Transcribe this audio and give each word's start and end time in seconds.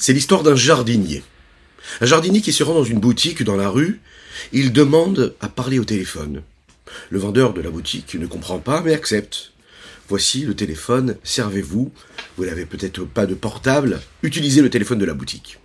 C'est 0.00 0.12
l'histoire 0.12 0.44
d'un 0.44 0.54
jardinier. 0.54 1.24
Un 2.00 2.06
jardinier 2.06 2.40
qui 2.40 2.52
se 2.52 2.62
rend 2.62 2.74
dans 2.74 2.84
une 2.84 3.00
boutique 3.00 3.42
dans 3.42 3.56
la 3.56 3.68
rue, 3.68 4.00
il 4.52 4.72
demande 4.72 5.34
à 5.40 5.48
parler 5.48 5.80
au 5.80 5.84
téléphone. 5.84 6.42
Le 7.10 7.18
vendeur 7.18 7.52
de 7.52 7.60
la 7.60 7.70
boutique 7.70 8.14
ne 8.14 8.28
comprend 8.28 8.60
pas 8.60 8.80
mais 8.80 8.94
accepte. 8.94 9.52
Voici 10.08 10.42
le 10.42 10.54
téléphone, 10.54 11.16
servez-vous. 11.24 11.90
Vous 12.36 12.46
n'avez 12.46 12.64
peut-être 12.64 13.04
pas 13.04 13.26
de 13.26 13.34
portable, 13.34 14.00
utilisez 14.22 14.62
le 14.62 14.70
téléphone 14.70 15.00
de 15.00 15.04
la 15.04 15.14
boutique. 15.14 15.58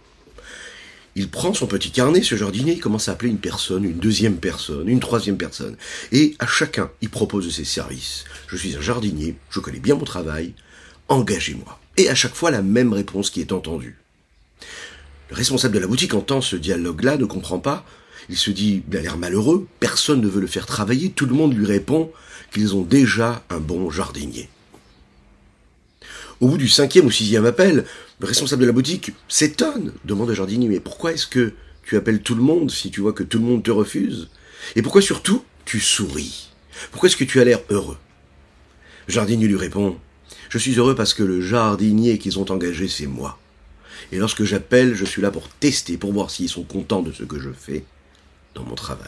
Il 1.15 1.29
prend 1.29 1.53
son 1.53 1.67
petit 1.67 1.91
carnet, 1.91 2.23
ce 2.23 2.35
jardinier, 2.35 2.73
il 2.73 2.79
commence 2.79 3.09
à 3.09 3.11
appeler 3.11 3.29
une 3.29 3.37
personne, 3.37 3.83
une 3.83 3.99
deuxième 3.99 4.37
personne, 4.37 4.89
une 4.89 4.99
troisième 4.99 5.37
personne. 5.37 5.77
Et 6.11 6.35
à 6.39 6.47
chacun, 6.47 6.89
il 7.01 7.09
propose 7.11 7.53
ses 7.53 7.65
services. 7.65 8.23
Je 8.47 8.57
suis 8.57 8.75
un 8.75 8.81
jardinier, 8.81 9.35
je 9.51 9.59
connais 9.59 9.79
bien 9.79 9.93
mon 9.93 10.05
travail, 10.05 10.55
engagez-moi. 11.07 11.79
Et 11.97 12.09
à 12.09 12.15
chaque 12.15 12.33
fois, 12.33 12.49
la 12.49 12.63
même 12.63 12.93
réponse 12.93 13.29
qui 13.29 13.39
est 13.39 13.51
entendue. 13.51 13.99
Le 15.29 15.35
responsable 15.35 15.75
de 15.75 15.79
la 15.79 15.87
boutique 15.87 16.13
entend 16.13 16.41
ce 16.41 16.55
dialogue-là, 16.55 17.17
ne 17.17 17.25
comprend 17.25 17.59
pas. 17.59 17.85
Il 18.29 18.37
se 18.37 18.51
dit, 18.51 18.83
il 18.89 18.97
a 18.97 19.01
l'air 19.01 19.17
malheureux, 19.17 19.67
personne 19.79 20.21
ne 20.21 20.27
veut 20.27 20.41
le 20.41 20.47
faire 20.47 20.65
travailler, 20.65 21.09
tout 21.09 21.25
le 21.25 21.33
monde 21.33 21.55
lui 21.55 21.65
répond 21.65 22.11
qu'ils 22.51 22.75
ont 22.75 22.83
déjà 22.83 23.43
un 23.49 23.59
bon 23.59 23.89
jardinier. 23.89 24.49
Au 26.39 26.47
bout 26.47 26.57
du 26.57 26.69
cinquième 26.69 27.05
ou 27.05 27.11
sixième 27.11 27.45
appel, 27.45 27.85
le 28.19 28.27
responsable 28.27 28.61
de 28.61 28.67
la 28.67 28.73
boutique 28.73 29.11
s'étonne, 29.27 29.93
demande 30.05 30.29
au 30.29 30.33
jardinier, 30.33 30.67
mais 30.67 30.79
pourquoi 30.79 31.13
est-ce 31.13 31.27
que 31.27 31.53
tu 31.83 31.97
appelles 31.97 32.21
tout 32.21 32.35
le 32.35 32.41
monde 32.41 32.71
si 32.71 32.91
tu 32.91 33.01
vois 33.01 33.13
que 33.13 33.23
tout 33.23 33.39
le 33.39 33.45
monde 33.45 33.63
te 33.63 33.71
refuse? 33.71 34.29
Et 34.75 34.81
pourquoi 34.81 35.01
surtout 35.01 35.43
tu 35.65 35.79
souris? 35.79 36.49
Pourquoi 36.91 37.07
est-ce 37.07 37.17
que 37.17 37.23
tu 37.23 37.39
as 37.41 37.43
l'air 37.43 37.59
heureux? 37.69 37.97
Le 39.07 39.13
jardinier 39.13 39.47
lui 39.47 39.57
répond, 39.57 39.97
je 40.49 40.57
suis 40.57 40.75
heureux 40.75 40.95
parce 40.95 41.13
que 41.13 41.23
le 41.23 41.41
jardinier 41.41 42.17
qu'ils 42.17 42.39
ont 42.39 42.49
engagé, 42.51 42.87
c'est 42.87 43.07
moi. 43.07 43.39
Et 44.13 44.17
lorsque 44.17 44.43
j'appelle, 44.43 44.93
je 44.93 45.05
suis 45.05 45.23
là 45.23 45.31
pour 45.31 45.49
tester, 45.49 45.97
pour 45.97 46.13
voir 46.13 46.29
s'ils 46.29 46.47
sont 46.47 46.61
contents 46.61 47.01
de 47.01 47.11
ce 47.11 47.23
que 47.23 47.39
je 47.39 47.49
fais 47.49 47.83
dans 48.53 48.61
mon 48.61 48.75
travail. 48.75 49.07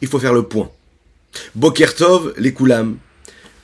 Il 0.00 0.08
faut 0.08 0.18
faire 0.18 0.32
le 0.32 0.42
point. 0.42 0.68
Bokertov, 1.54 2.34
les 2.38 2.52
Koulam. 2.52 2.98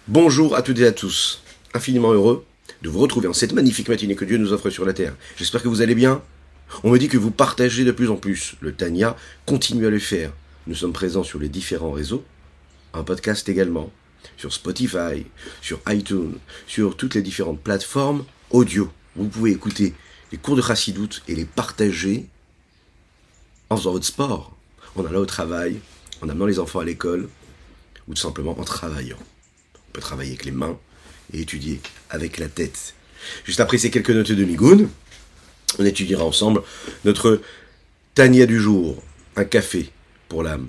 Bonjour 0.07 0.55
à 0.55 0.63
toutes 0.63 0.79
et 0.79 0.87
à 0.87 0.93
tous. 0.93 1.43
Infiniment 1.75 2.13
heureux 2.13 2.47
de 2.83 2.89
vous 2.89 3.01
retrouver 3.01 3.27
en 3.27 3.33
cette 3.33 3.55
magnifique 3.55 3.89
matinée 3.89 4.15
que 4.15 4.25
Dieu 4.25 4.39
nous 4.39 4.53
offre 4.53 4.71
sur 4.71 4.85
la 4.85 4.93
terre. 4.93 5.17
J'espère 5.37 5.65
que 5.65 5.69
vous 5.69 5.83
allez 5.83 5.97
bien. 5.97 6.23
On 6.85 6.91
me 6.91 6.99
dit 6.99 7.09
que 7.09 7.19
vous 7.19 7.33
partagez 7.33 7.85
de 7.85 7.91
plus 7.91 8.11
en 8.11 8.17
plus 8.17 8.55
le 8.61 8.73
Tania. 8.73 9.17
Continuez 9.47 9.89
à 9.89 9.91
le 9.91 9.99
faire. 9.99 10.33
Nous 10.69 10.77
sommes 10.77 10.93
présents 10.93 11.25
sur 11.25 11.41
les 11.41 11.49
différents 11.49 11.91
réseaux, 11.91 12.25
un 12.95 13.03
podcast 13.03 13.49
également, 13.49 13.91
sur 14.37 14.53
Spotify, 14.53 15.27
sur 15.61 15.81
iTunes, 15.89 16.35
sur 16.69 16.97
toutes 16.97 17.17
les 17.17 17.23
différentes 17.23 17.61
plateformes 17.61 18.25
audio. 18.51 18.89
Vous 19.17 19.29
pouvez 19.29 19.51
écouter 19.51 19.95
les 20.33 20.39
cours 20.39 20.57
de 20.57 20.63
Chassidoute 20.63 21.23
et 21.29 21.35
les 21.35 21.45
partager 21.45 22.27
en 23.71 23.77
faisant 23.77 23.93
votre 23.93 24.07
sport, 24.07 24.57
en 24.97 25.05
allant 25.05 25.21
au 25.21 25.27
travail, 25.27 25.81
en 26.21 26.29
amenant 26.29 26.47
les 26.47 26.59
enfants 26.59 26.81
à 26.81 26.85
l'école, 26.85 27.29
ou 28.07 28.15
tout 28.15 28.21
simplement 28.21 28.59
en 28.59 28.65
travaillant. 28.65 29.19
On 29.77 29.93
peut 29.93 30.01
travailler 30.01 30.31
avec 30.31 30.45
les 30.45 30.53
mains 30.53 30.79
et 31.33 31.41
étudier 31.41 31.81
avec 32.11 32.39
la 32.39 32.49
tête. 32.49 32.95
Juste 33.45 33.61
après 33.61 33.79
ces 33.79 33.91
quelques 33.91 34.11
notes 34.11 34.33
de 34.33 34.45
Migoun, 34.45 34.89
on 35.79 35.85
étudiera 35.85 36.25
ensemble 36.25 36.63
notre 37.05 37.41
Tania 38.15 38.47
du 38.47 38.59
jour, 38.59 39.03
un 39.37 39.45
café 39.45 39.91
pour 40.29 40.43
l'âme. 40.43 40.69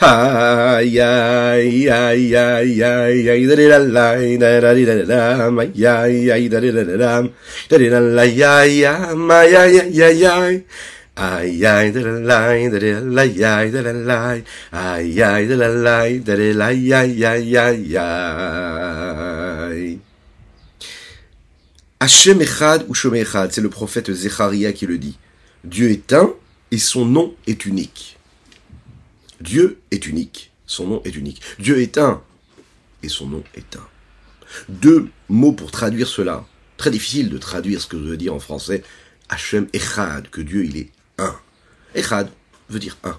ha 0.00 0.80
ya 0.80 1.60
ya 1.60 2.12
ya 2.16 2.60
ya 2.64 2.92
ya 3.12 3.34
da 3.48 3.54
la 3.68 3.78
la 3.78 4.16
da 4.16 4.60
da 4.60 4.72
di 4.74 4.84
da 4.88 5.04
da 5.04 5.50
ma 5.50 5.64
ya 5.74 6.06
ya 6.08 6.40
da 6.48 6.60
da 6.60 6.70
da 6.72 6.84
da 6.84 6.96
da 7.68 7.78
da 7.78 8.00
la 8.00 8.24
ya 8.24 8.64
ya 8.64 9.14
ma 9.14 9.42
ya 9.44 9.66
ya 9.68 9.84
ya 9.92 10.08
ya 10.08 10.60
Aïe 11.20 11.66
aïe 11.66 11.92
de 11.92 12.00
la 12.00 12.18
laï, 12.20 12.70
de 12.70 12.78
la 12.78 13.26
laï, 13.26 13.70
de 13.70 13.78
la 13.78 13.92
laï, 13.92 14.42
aïe 14.72 15.22
aïe 15.22 15.46
de 15.46 15.54
la 15.54 15.68
laï, 15.68 16.20
de 16.20 16.32
la 16.32 16.52
laï, 16.54 16.94
aïe 16.94 17.24
aïe 17.24 17.56
aïe 17.58 17.96
aïe. 17.98 19.98
Hachem 22.00 22.40
Echad 22.40 22.86
ou 22.88 22.94
Shom 22.94 23.14
Echad, 23.16 23.52
c'est 23.52 23.60
le 23.60 23.68
prophète 23.68 24.10
Zecharia 24.10 24.72
qui 24.72 24.86
le 24.86 24.96
dit. 24.96 25.18
Dieu 25.64 25.90
est 25.90 26.14
un 26.14 26.32
et 26.70 26.78
son 26.78 27.04
nom 27.04 27.34
est 27.46 27.66
unique. 27.66 28.16
Dieu 29.40 29.80
est 29.90 30.06
unique, 30.06 30.52
son 30.66 30.86
nom 30.86 31.02
est 31.04 31.16
unique. 31.16 31.40
Dieu 31.58 31.80
est 31.80 31.98
un 31.98 32.22
et 33.02 33.08
son 33.08 33.26
nom 33.26 33.42
est 33.54 33.76
un. 33.76 33.86
Deux 34.68 35.08
mots 35.28 35.52
pour 35.52 35.70
traduire 35.70 36.08
cela. 36.08 36.44
Très 36.76 36.90
difficile 36.90 37.28
de 37.30 37.38
traduire 37.38 37.80
ce 37.80 37.86
que 37.86 37.98
je 37.98 38.04
veux 38.04 38.16
dire 38.16 38.34
en 38.34 38.40
français. 38.40 38.82
Hachem 39.28 39.68
Echad, 39.72 40.28
que 40.28 40.40
Dieu 40.40 40.64
il 40.64 40.76
est 40.76 40.90
un. 41.18 41.34
Echad 41.94 42.28
veut 42.68 42.78
dire 42.78 42.96
un. 43.04 43.18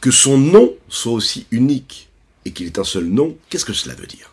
Que 0.00 0.10
son 0.10 0.38
nom 0.38 0.74
soit 0.88 1.12
aussi 1.12 1.46
unique 1.50 2.08
et 2.44 2.52
qu'il 2.52 2.66
est 2.66 2.78
un 2.78 2.84
seul 2.84 3.04
nom, 3.04 3.36
qu'est-ce 3.48 3.64
que 3.64 3.72
cela 3.72 3.94
veut 3.94 4.06
dire? 4.06 4.32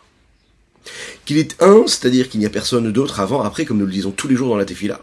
Qu'il 1.24 1.38
est 1.38 1.62
un, 1.62 1.86
c'est-à-dire 1.86 2.28
qu'il 2.28 2.40
n'y 2.40 2.46
a 2.46 2.50
personne 2.50 2.90
d'autre 2.92 3.20
avant, 3.20 3.42
après, 3.42 3.64
comme 3.64 3.78
nous 3.78 3.86
le 3.86 3.92
disons 3.92 4.10
tous 4.10 4.28
les 4.28 4.34
jours 4.34 4.48
dans 4.48 4.56
la 4.56 4.64
Tefila. 4.64 5.00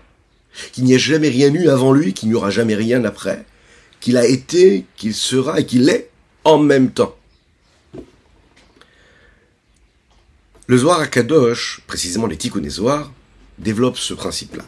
Qu'il 0.74 0.84
n'y 0.84 0.96
a 0.96 0.98
jamais 0.98 1.30
rien 1.30 1.54
eu 1.54 1.70
avant 1.70 1.94
lui, 1.94 2.14
qu'il 2.14 2.30
n'y 2.30 2.36
aura 2.36 2.50
jamais 2.50 2.76
rien 2.76 3.04
après. 3.06 3.46
Qu'il 4.00 4.18
a 4.18 4.26
été, 4.26 4.86
qu'il 4.96 5.14
sera 5.14 5.60
et 5.60 5.66
qu'il 5.66 5.90
est 5.90 6.10
en 6.44 6.60
même 6.60 6.92
temps. 6.92 7.16
Le 10.68 10.78
Zohar 10.78 11.00
à 11.00 11.08
Kadosh, 11.08 11.82
précisément 11.88 12.28
les 12.28 12.38
Tikkun 12.38 12.70
Zohar, 12.70 13.12
développe 13.58 13.98
ce 13.98 14.14
principe-là. 14.14 14.66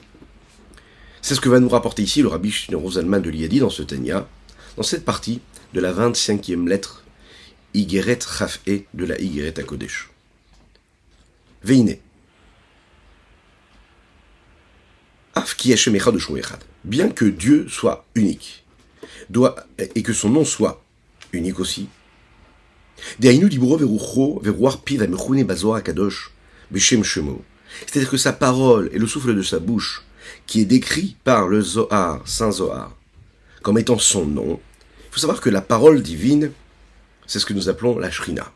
C'est 1.22 1.36
ce 1.36 1.42
que 1.42 1.50
va 1.50 1.60
nous 1.60 1.70
rapporter 1.70 2.04
ici 2.04 2.22
le 2.22 2.30
rabbi 2.30 2.54
Rosalman 2.72 3.20
de 3.20 3.30
l'Iadi 3.30 3.60
dans 3.60 3.70
ce 3.70 3.84
Tanya, 3.84 4.28
dans 4.78 4.84
cette 4.84 5.04
partie 5.04 5.42
de 5.74 5.82
la 5.82 5.94
25e 5.94 6.68
lettre 6.68 7.04
Igeret 7.74 8.20
Raf'e 8.26 8.86
de 8.94 9.06
la 9.06 9.20
Igeret 9.20 9.54
Kodesh. 9.66 10.10
Veine. 11.64 11.98
Af 15.36 15.56
de 15.58 16.58
Bien 16.86 17.10
que 17.10 17.26
Dieu 17.26 17.68
soit 17.70 18.06
unique, 18.16 18.64
et 19.78 20.04
que 20.04 20.14
son 20.14 20.30
nom 20.30 20.46
soit 20.46 20.82
unique 21.34 21.60
aussi, 21.60 21.88
c'est-à-dire 27.86 28.10
que 28.10 28.18
sa 28.18 28.34
parole 28.34 28.90
et 28.92 28.98
le 28.98 29.08
souffle 29.08 29.36
de 29.36 29.42
sa 29.42 29.60
bouche 29.60 30.04
qui 30.48 30.62
est 30.62 30.66
décrit 30.66 31.16
par 31.24 31.48
le 31.48 31.62
Zohar, 31.62 32.28
Saint 32.28 32.52
Zohar, 32.52 32.96
comme 33.62 33.78
étant 33.78 33.98
son 33.98 34.26
nom, 34.26 34.60
il 35.10 35.14
faut 35.14 35.20
savoir 35.20 35.42
que 35.42 35.50
la 35.50 35.62
parole 35.62 36.02
divine, 36.02 36.52
c'est 37.28 37.40
ce 37.40 37.46
que 37.46 37.54
nous 37.54 37.70
appelons 37.70 37.98
la 37.98 38.12
Shrina. 38.12 38.52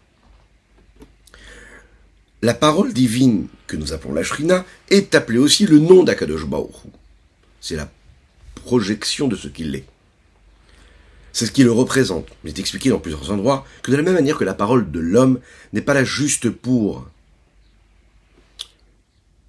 La 2.42 2.54
parole 2.54 2.94
divine 2.94 3.48
que 3.68 3.78
nous 3.78 3.94
appelons 3.94 4.14
la 4.14 4.24
Shrina 4.24 4.66
est 4.90 5.16
appelée 5.16 5.40
aussi 5.40 5.66
le 5.66 5.80
nom 5.80 6.04
d'Akadosh 6.04 6.46
Baruch 6.46 6.76
C'est 7.62 7.78
la 7.78 7.90
projection 8.56 9.28
de 9.28 9.36
ce 9.36 9.48
qu'il 9.48 9.74
est. 9.76 9.86
C'est 11.34 11.48
ce 11.48 11.52
qui 11.52 11.64
le 11.64 11.72
représente. 11.72 12.28
Il 12.44 12.50
est 12.50 12.60
expliqué 12.60 12.90
dans 12.90 13.00
plusieurs 13.00 13.32
endroits 13.32 13.66
que 13.82 13.92
de 13.92 13.98
la 13.98 14.04
même 14.04 14.14
manière 14.14 14.38
que 14.38 14.44
la 14.44 14.54
parole 14.54 14.92
de 14.92 15.00
l'homme 15.00 15.40
n'est 15.74 15.82
pas 15.82 15.96
là 15.96 16.04
juste 16.04 16.50
pour 16.50 17.10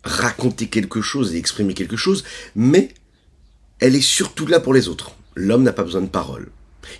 raconter 0.02 0.68
quelque 0.68 1.02
chose 1.02 1.34
et 1.34 1.38
exprimer 1.38 1.74
quelque 1.74 1.96
chose, 1.96 2.24
mais 2.56 2.92
elle 3.80 3.94
est 3.94 4.00
surtout 4.00 4.46
là 4.46 4.60
pour 4.60 4.74
les 4.74 4.88
autres. 4.88 5.14
L'homme 5.34 5.62
n'a 5.62 5.72
pas 5.72 5.84
besoin 5.84 6.00
de 6.00 6.08
parole. 6.08 6.50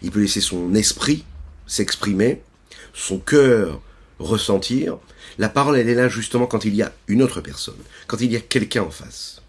Il 0.03 0.11
peut 0.11 0.21
laisser 0.21 0.41
son 0.41 0.75
esprit 0.75 1.25
s'exprimer, 1.67 2.43
son 2.93 3.19
cœur 3.19 3.81
ressentir. 4.19 4.99
La 5.39 5.49
parole, 5.49 5.79
elle 5.79 5.89
est 5.89 5.95
là 5.95 6.09
justement 6.09 6.47
quand 6.47 6.65
il 6.65 6.75
y 6.75 6.83
a 6.83 6.93
une 7.09 7.23
autre 7.23 7.41
personne, 7.41 7.75
quand 8.07 8.21
il 8.21 8.31
y 8.31 8.37
a 8.37 8.41
quelqu'un 8.41 8.83
en 8.83 8.91
face. 8.91 9.41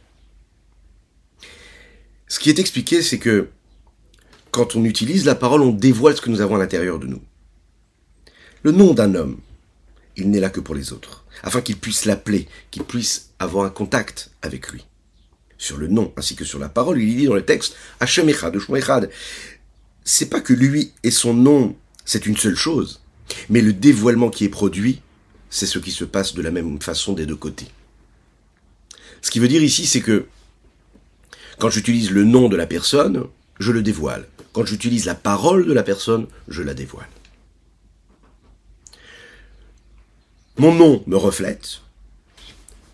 Ce 2.28 2.40
qui 2.40 2.50
est 2.50 2.60
expliqué, 2.60 3.02
c'est 3.02 3.20
que 3.20 3.50
quand 4.56 4.78
on 4.78 4.86
utilise 4.86 5.26
la 5.26 5.36
parole, 5.36 5.62
on 5.64 5.74
dévoile 5.74 6.16
ce 6.16 6.22
que 6.22 6.30
nous 6.30 6.40
avons 6.40 6.56
à 6.56 6.60
l'intérieur 6.60 6.98
de 6.98 7.08
nous. 7.08 7.22
Le 8.64 8.72
nom 8.72 8.94
d'un 8.94 9.14
homme, 9.14 9.38
il 10.16 10.32
n'est 10.32 10.40
là 10.40 10.50
que 10.50 10.62
pour 10.62 10.76
les 10.76 10.94
autres, 10.94 11.26
afin 11.44 11.60
qu'ils 11.60 11.76
puissent 11.76 12.06
l'appeler, 12.06 12.48
qu'ils 12.72 12.86
puissent 12.86 13.32
avoir 13.38 13.66
un 13.66 13.70
contact 13.70 14.32
avec 14.42 14.70
lui. 14.70 14.86
Sur 15.58 15.76
le 15.76 15.88
nom 15.88 16.14
ainsi 16.16 16.38
que 16.38 16.46
sur 16.46 16.58
la 16.58 16.70
parole, 16.70 17.02
il 17.02 17.18
dit 17.18 17.26
dans 17.26 17.36
le 17.36 17.44
texte 17.44 17.76
Hachem 18.00 18.30
Echad, 18.30 18.56
Echad. 18.56 19.10
c'est 20.06 20.30
pas 20.30 20.40
que 20.40 20.54
lui 20.54 20.94
et 21.04 21.12
son 21.12 21.34
nom, 21.34 21.76
c'est 22.06 22.26
une 22.26 22.38
seule 22.38 22.56
chose, 22.56 23.02
mais 23.50 23.60
le 23.60 23.74
dévoilement 23.74 24.30
qui 24.30 24.46
est 24.46 24.50
produit, 24.50 25.02
c'est 25.50 25.66
ce 25.66 25.80
qui 25.80 25.92
se 25.92 26.06
passe 26.06 26.34
de 26.34 26.42
la 26.42 26.52
même 26.52 26.82
façon 26.82 27.12
des 27.12 27.26
deux 27.26 27.36
côtés. 27.36 27.68
Ce 29.22 29.32
qui 29.32 29.40
veut 29.40 29.50
dire 29.50 29.64
ici, 29.64 29.86
c'est 29.86 30.00
que 30.00 30.28
quand 31.60 31.70
j'utilise 31.70 32.12
le 32.12 32.24
nom 32.24 32.48
de 32.48 32.56
la 32.56 32.68
personne, 32.68 33.26
je 33.60 33.74
le 33.74 33.84
dévoile. 33.84 34.26
Quand 34.56 34.66
j'utilise 34.66 35.04
la 35.04 35.16
parole 35.16 35.68
de 35.68 35.74
la 35.74 35.84
personne, 35.84 36.28
je 36.48 36.64
la 36.64 36.74
dévoile. 36.74 37.10
Mon 40.58 40.74
nom 40.74 41.04
me 41.08 41.18
reflète, 41.18 41.82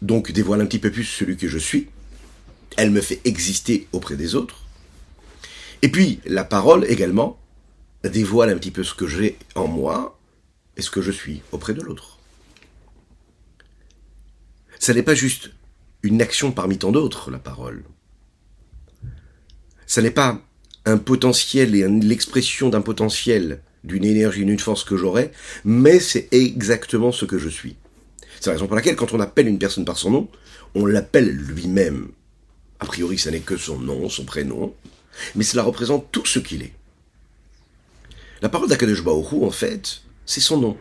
donc 0.02 0.32
dévoile 0.32 0.62
un 0.62 0.66
petit 0.66 0.80
peu 0.80 0.90
plus 0.90 1.04
celui 1.04 1.38
que 1.38 1.48
je 1.48 1.60
suis. 1.60 1.90
Elle 2.78 2.90
me 2.90 3.00
fait 3.00 3.22
exister 3.26 3.88
auprès 3.92 4.16
des 4.16 4.34
autres. 4.34 4.66
Et 5.84 5.92
puis, 5.92 6.20
la 6.26 6.44
parole 6.44 6.84
également 6.86 7.40
dévoile 8.04 8.50
un 8.50 8.58
petit 8.58 8.72
peu 8.72 8.84
ce 8.84 8.96
que 8.96 9.06
j'ai 9.06 9.38
en 9.54 9.68
moi 9.68 10.20
et 10.78 10.82
ce 10.82 10.90
que 10.90 11.04
je 11.04 11.12
suis 11.12 11.44
auprès 11.52 11.76
de 11.76 11.82
l'autre. 11.84 12.18
Ça 14.80 14.96
n'est 14.96 15.04
pas 15.04 15.14
juste 15.14 15.52
une 16.02 16.24
action 16.24 16.52
parmi 16.52 16.80
tant 16.80 16.92
d'autres, 16.92 17.30
la 17.30 17.38
parole. 17.38 17.84
Ça 19.86 20.02
n'est 20.02 20.10
pas 20.10 20.42
un 20.86 20.98
potentiel 20.98 21.76
et 21.76 21.88
l'expression 21.88 22.70
d'un 22.70 22.82
potentiel, 22.82 23.62
d'une 23.84 24.04
énergie, 24.04 24.46
d'une 24.46 24.60
force 24.60 24.84
que 24.84 24.98
j'aurais, 24.98 25.32
mais 25.64 26.00
c'est 26.00 26.28
exactement 26.32 27.12
ce 27.12 27.26
que 27.26 27.38
je 27.38 27.50
suis. 27.50 27.76
C'est 28.40 28.48
la 28.48 28.54
raison 28.54 28.68
pour 28.68 28.76
laquelle, 28.76 28.96
quand 28.96 29.14
on 29.14 29.20
appelle 29.20 29.48
une 29.48 29.60
personne 29.60 29.86
par 29.86 29.98
son 29.98 30.10
nom, 30.10 30.30
on 30.74 30.86
l'appelle 30.86 31.30
lui-même. 31.30 32.10
A 32.80 32.86
priori, 32.86 33.20
ça 33.20 33.30
n'est 33.30 33.40
que 33.40 33.58
son 33.58 33.78
nom, 33.78 34.10
son 34.10 34.26
prénom, 34.26 34.74
mais 35.36 35.44
cela 35.44 35.64
représente 35.64 36.12
tout 36.12 36.26
ce 36.26 36.40
qu'il 36.40 36.64
est. 36.64 36.74
La 38.42 38.50
parole 38.50 38.70
d'Akadosh 38.70 39.04
Baoru, 39.04 39.46
en 39.46 39.52
fait, 39.52 40.02
c'est 40.26 40.42
son 40.42 40.58
nom. 40.58 40.78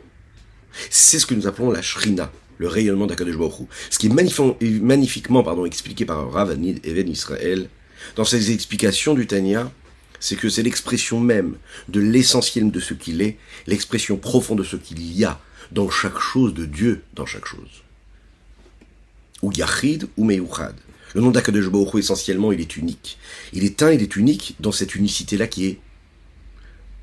C'est 0.88 1.18
ce 1.18 1.26
que 1.26 1.34
nous 1.34 1.46
appelons 1.46 1.70
la 1.70 1.82
Shrina, 1.82 2.32
le 2.56 2.68
rayonnement 2.68 3.06
d'Akadosh 3.06 3.36
Baoru. 3.36 3.64
Ce 3.90 3.98
qui 3.98 4.06
est 4.06 4.80
magnifiquement 4.80 5.42
pardon, 5.42 5.66
expliqué 5.66 6.06
par 6.06 6.30
Rav 6.30 6.52
Even 6.52 7.08
Israël 7.08 7.68
dans 8.16 8.24
ses 8.24 8.52
explications 8.52 9.12
du 9.12 9.26
Tanya, 9.26 9.70
c'est 10.20 10.36
que 10.36 10.48
c'est 10.48 10.62
l'expression 10.62 11.18
même 11.18 11.56
de 11.88 12.00
l'essentiel 12.00 12.70
de 12.70 12.78
ce 12.78 12.94
qu'il 12.94 13.22
est, 13.22 13.38
l'expression 13.66 14.16
profonde 14.16 14.58
de 14.58 14.64
ce 14.64 14.76
qu'il 14.76 15.02
y 15.16 15.24
a 15.24 15.40
dans 15.72 15.90
chaque 15.90 16.18
chose 16.18 16.54
de 16.54 16.66
Dieu, 16.66 17.02
dans 17.14 17.26
chaque 17.26 17.46
chose. 17.46 17.82
Ou 19.42 19.50
Yachid 19.52 20.08
ou 20.16 20.24
Meyuchad. 20.24 20.74
Le 21.14 21.22
nom 21.22 21.30
d'Akadosh 21.30 21.66
essentiellement, 21.96 22.52
il 22.52 22.60
est 22.60 22.76
unique. 22.76 23.18
Il 23.52 23.64
est 23.64 23.82
un, 23.82 23.90
il 23.90 24.02
est 24.02 24.14
unique 24.14 24.54
dans 24.60 24.72
cette 24.72 24.94
unicité-là 24.94 25.46
qui 25.46 25.66
est 25.66 25.78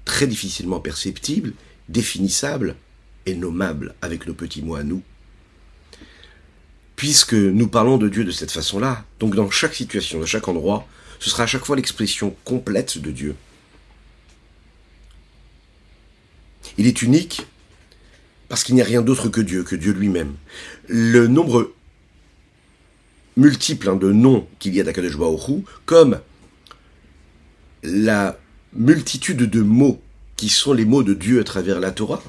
très 0.06 0.28
difficilement 0.28 0.80
perceptible, 0.80 1.54
définissable 1.90 2.76
et 3.26 3.36
nommable 3.36 3.96
avec 4.02 4.28
nos 4.28 4.34
petits 4.34 4.62
mots 4.62 4.76
à 4.76 4.84
nous. 4.84 5.02
Puisque 6.96 7.34
nous 7.34 7.68
parlons 7.68 7.98
de 7.98 8.08
Dieu 8.08 8.24
de 8.24 8.32
cette 8.32 8.52
façon-là, 8.52 9.06
donc 9.20 9.36
dans 9.36 9.50
chaque 9.50 9.76
situation, 9.76 10.20
dans 10.20 10.26
chaque 10.26 10.48
endroit, 10.48 10.88
ce 11.20 11.30
sera 11.30 11.44
à 11.44 11.48
chaque 11.48 11.66
fois 11.66 11.76
l'expression 11.76 12.36
complète 12.44 12.98
de 12.98 13.12
Dieu. 13.12 13.36
Il 16.78 16.86
est 16.86 17.02
unique 17.02 17.48
parce 18.50 18.64
qu'il 18.64 18.76
n'y 18.76 18.82
a 18.82 18.86
rien 18.86 19.02
d'autre 19.02 19.30
que 19.30 19.42
Dieu, 19.42 19.64
que 19.64 19.76
Dieu 19.76 19.94
lui-même. 19.94 20.36
Le 20.88 21.28
nombre 21.28 21.72
multiple 23.36 23.90
hein, 23.90 23.96
de 23.96 24.12
noms 24.12 24.48
qu'il 24.60 24.76
y 24.76 24.82
a 24.82 24.84
d'Akadosh 24.84 25.18
comme 25.86 26.20
la 27.84 28.38
multitude 28.74 29.44
de 29.50 29.62
mots 29.62 30.02
qui 30.36 30.50
sont 30.50 30.74
les 30.74 30.86
mots 30.86 31.04
de 31.04 31.14
Dieu 31.14 31.40
à 31.40 31.44
travers 31.44 31.80
la 31.80 31.92
Torah, 31.92 32.22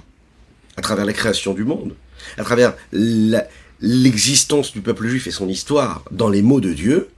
à 0.76 0.82
travers 0.82 1.04
la 1.04 1.12
création 1.12 1.54
du 1.54 1.64
monde, 1.64 1.94
à 2.36 2.44
travers 2.44 2.74
l'existence 2.92 4.72
du 4.72 4.80
peuple 4.80 5.08
juif 5.08 5.26
et 5.26 5.30
son 5.30 5.48
histoire 5.48 6.04
dans 6.10 6.28
les 6.28 6.42
mots 6.42 6.60
de 6.60 6.72
Dieu, 6.72 7.08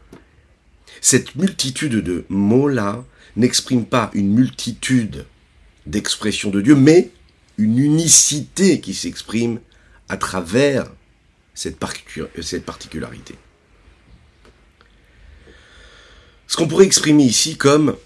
cette 1.00 1.34
multitude 1.34 1.96
de 1.96 2.24
mots-là 2.28 3.04
n'exprime 3.36 3.84
pas 3.84 4.10
une 4.14 4.32
multitude 4.32 5.26
d'expressions 5.86 6.50
de 6.50 6.60
Dieu, 6.60 6.74
mais 6.74 7.10
une 7.58 7.78
unicité 7.78 8.80
qui 8.80 8.94
s'exprime 8.94 9.60
à 10.08 10.16
travers 10.16 10.90
cette, 11.54 11.78
particularité. 11.78 13.34
Ce 16.46 16.56
qu'on 16.56 16.66
pourrait 16.66 16.86
exprimer 16.86 17.24
ici 17.24 17.56
comme 17.56 17.96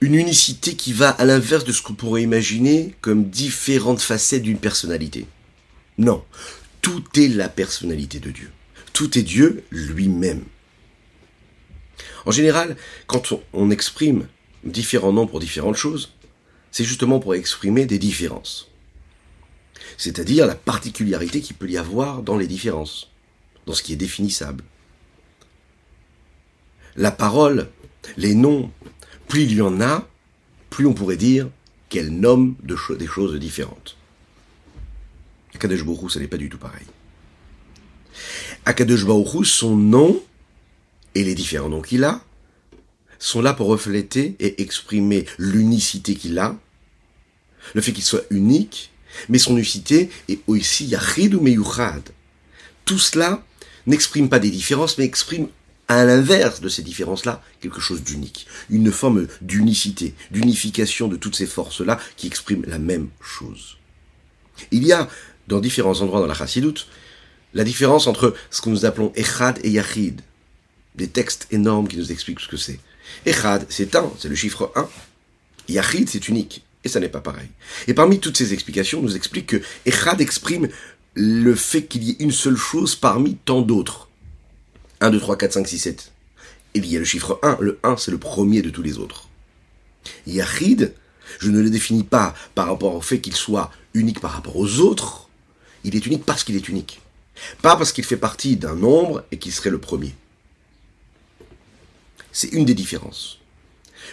une 0.00 0.14
unicité 0.14 0.76
qui 0.76 0.92
va 0.92 1.10
à 1.10 1.24
l'inverse 1.24 1.64
de 1.64 1.72
ce 1.72 1.82
qu'on 1.82 1.94
pourrait 1.94 2.22
imaginer 2.22 2.94
comme 3.00 3.28
différentes 3.28 4.02
facettes 4.02 4.42
d'une 4.42 4.58
personnalité. 4.58 5.26
Non, 5.98 6.24
tout 6.82 7.02
est 7.18 7.28
la 7.28 7.48
personnalité 7.48 8.20
de 8.20 8.30
Dieu. 8.30 8.50
Tout 8.96 9.18
est 9.18 9.22
Dieu 9.22 9.62
lui-même. 9.70 10.42
En 12.24 12.30
général, 12.30 12.78
quand 13.06 13.34
on 13.52 13.70
exprime 13.70 14.26
différents 14.64 15.12
noms 15.12 15.26
pour 15.26 15.38
différentes 15.38 15.76
choses, 15.76 16.14
c'est 16.72 16.82
justement 16.82 17.20
pour 17.20 17.34
exprimer 17.34 17.84
des 17.84 17.98
différences. 17.98 18.70
C'est-à-dire 19.98 20.46
la 20.46 20.54
particularité 20.54 21.42
qu'il 21.42 21.56
peut 21.56 21.68
y 21.68 21.76
avoir 21.76 22.22
dans 22.22 22.38
les 22.38 22.46
différences, 22.46 23.10
dans 23.66 23.74
ce 23.74 23.82
qui 23.82 23.92
est 23.92 23.96
définissable. 23.96 24.64
La 26.96 27.10
parole, 27.10 27.68
les 28.16 28.34
noms, 28.34 28.70
plus 29.28 29.42
il 29.42 29.52
y 29.52 29.60
en 29.60 29.82
a, 29.82 30.08
plus 30.70 30.86
on 30.86 30.94
pourrait 30.94 31.18
dire 31.18 31.50
qu'elle 31.90 32.18
nomme 32.18 32.56
de 32.62 32.78
des 32.94 33.06
choses 33.06 33.38
différentes. 33.38 33.98
Akadosh 35.54 35.84
Baruch 35.84 36.12
ça 36.12 36.18
n'est 36.18 36.28
pas 36.28 36.38
du 36.38 36.48
tout 36.48 36.56
pareil. 36.56 36.86
Akadosh 38.66 39.04
son 39.44 39.76
nom 39.76 40.20
et 41.14 41.22
les 41.22 41.36
différents 41.36 41.68
noms 41.68 41.82
qu'il 41.82 42.02
a 42.02 42.20
sont 43.20 43.40
là 43.40 43.54
pour 43.54 43.68
refléter 43.68 44.34
et 44.40 44.60
exprimer 44.60 45.24
l'unicité 45.38 46.16
qu'il 46.16 46.38
a, 46.38 46.58
le 47.74 47.80
fait 47.80 47.92
qu'il 47.92 48.04
soit 48.04 48.24
unique, 48.30 48.90
mais 49.28 49.38
son 49.38 49.56
unicité 49.56 50.10
est 50.28 50.40
aussi 50.48 50.86
Yachid 50.86 51.34
ou 51.34 51.40
Meyuchad. 51.40 52.10
Tout 52.84 52.98
cela 52.98 53.44
n'exprime 53.86 54.28
pas 54.28 54.40
des 54.40 54.50
différences, 54.50 54.98
mais 54.98 55.04
exprime 55.04 55.48
à 55.88 56.04
l'inverse 56.04 56.60
de 56.60 56.68
ces 56.68 56.82
différences-là, 56.82 57.42
quelque 57.60 57.80
chose 57.80 58.02
d'unique, 58.02 58.48
une 58.68 58.90
forme 58.90 59.28
d'unicité, 59.40 60.14
d'unification 60.32 61.06
de 61.06 61.16
toutes 61.16 61.36
ces 61.36 61.46
forces-là 61.46 62.00
qui 62.16 62.26
expriment 62.26 62.64
la 62.66 62.80
même 62.80 63.08
chose. 63.20 63.76
Il 64.72 64.84
y 64.84 64.92
a, 64.92 65.08
dans 65.46 65.60
différents 65.60 66.00
endroits 66.00 66.20
dans 66.20 66.26
la 66.26 66.34
Chassidoute, 66.34 66.88
la 67.56 67.64
différence 67.64 68.06
entre 68.06 68.34
ce 68.50 68.60
que 68.60 68.68
nous 68.68 68.84
appelons 68.84 69.12
Echad 69.16 69.58
et 69.64 69.70
Yachid, 69.70 70.20
des 70.94 71.08
textes 71.08 71.48
énormes 71.50 71.88
qui 71.88 71.96
nous 71.96 72.12
expliquent 72.12 72.40
ce 72.40 72.48
que 72.48 72.58
c'est. 72.58 72.78
Echad, 73.24 73.64
c'est 73.70 73.96
un, 73.96 74.12
c'est 74.18 74.28
le 74.28 74.34
chiffre 74.34 74.70
1. 74.76 74.86
Yachid, 75.70 76.06
c'est 76.10 76.28
unique. 76.28 76.62
Et 76.84 76.90
ça 76.90 77.00
n'est 77.00 77.08
pas 77.08 77.22
pareil. 77.22 77.48
Et 77.88 77.94
parmi 77.94 78.20
toutes 78.20 78.36
ces 78.36 78.52
explications, 78.52 78.98
on 78.98 79.02
nous 79.02 79.16
explique 79.16 79.46
que 79.46 79.62
Echad 79.86 80.20
exprime 80.20 80.68
le 81.14 81.54
fait 81.54 81.86
qu'il 81.86 82.04
y 82.04 82.10
ait 82.10 82.16
une 82.18 82.30
seule 82.30 82.58
chose 82.58 82.94
parmi 82.94 83.36
tant 83.36 83.62
d'autres. 83.62 84.10
1, 85.00 85.10
2, 85.10 85.18
3, 85.18 85.38
4, 85.38 85.52
5, 85.54 85.66
6, 85.66 85.78
7. 85.78 86.12
Et 86.74 86.78
il 86.80 86.86
y 86.86 86.96
a 86.96 86.98
le 86.98 87.06
chiffre 87.06 87.40
1. 87.42 87.56
Le 87.60 87.78
1, 87.84 87.96
c'est 87.96 88.10
le 88.10 88.18
premier 88.18 88.60
de 88.60 88.68
tous 88.68 88.82
les 88.82 88.98
autres. 88.98 89.30
Yachid, 90.26 90.92
je 91.38 91.50
ne 91.50 91.62
le 91.62 91.70
définis 91.70 92.04
pas 92.04 92.34
par 92.54 92.66
rapport 92.68 92.94
au 92.94 93.00
fait 93.00 93.22
qu'il 93.22 93.34
soit 93.34 93.72
unique 93.94 94.20
par 94.20 94.32
rapport 94.32 94.58
aux 94.58 94.80
autres. 94.80 95.30
Il 95.84 95.96
est 95.96 96.04
unique 96.04 96.26
parce 96.26 96.44
qu'il 96.44 96.54
est 96.54 96.68
unique. 96.68 97.00
Pas 97.62 97.76
parce 97.76 97.92
qu'il 97.92 98.04
fait 98.04 98.16
partie 98.16 98.56
d'un 98.56 98.74
nombre 98.74 99.24
et 99.30 99.38
qu'il 99.38 99.52
serait 99.52 99.70
le 99.70 99.78
premier. 99.78 100.14
C'est 102.32 102.48
une 102.48 102.64
des 102.64 102.74
différences. 102.74 103.38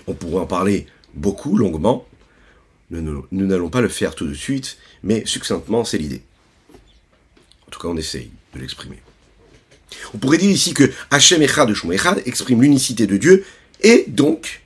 On 0.07 0.13
pourrait 0.13 0.41
en 0.41 0.45
parler 0.45 0.87
beaucoup, 1.13 1.57
longuement. 1.57 2.07
Nous 2.89 3.25
n'allons 3.31 3.69
pas 3.69 3.81
le 3.81 3.89
faire 3.89 4.15
tout 4.15 4.27
de 4.27 4.33
suite, 4.33 4.77
mais 5.01 5.25
succinctement, 5.25 5.83
c'est 5.83 5.97
l'idée. 5.97 6.21
En 7.67 7.71
tout 7.71 7.79
cas, 7.79 7.87
on 7.87 7.97
essaye 7.97 8.31
de 8.53 8.59
l'exprimer. 8.59 9.01
On 10.13 10.17
pourrait 10.17 10.37
dire 10.37 10.51
ici 10.51 10.73
que 10.73 10.91
Hachem 11.11 11.41
Echad 11.41 11.67
de 11.67 11.93
Echad 11.93 12.21
exprime 12.25 12.61
l'unicité 12.61 13.07
de 13.07 13.17
Dieu 13.17 13.45
et 13.81 14.05
donc 14.07 14.61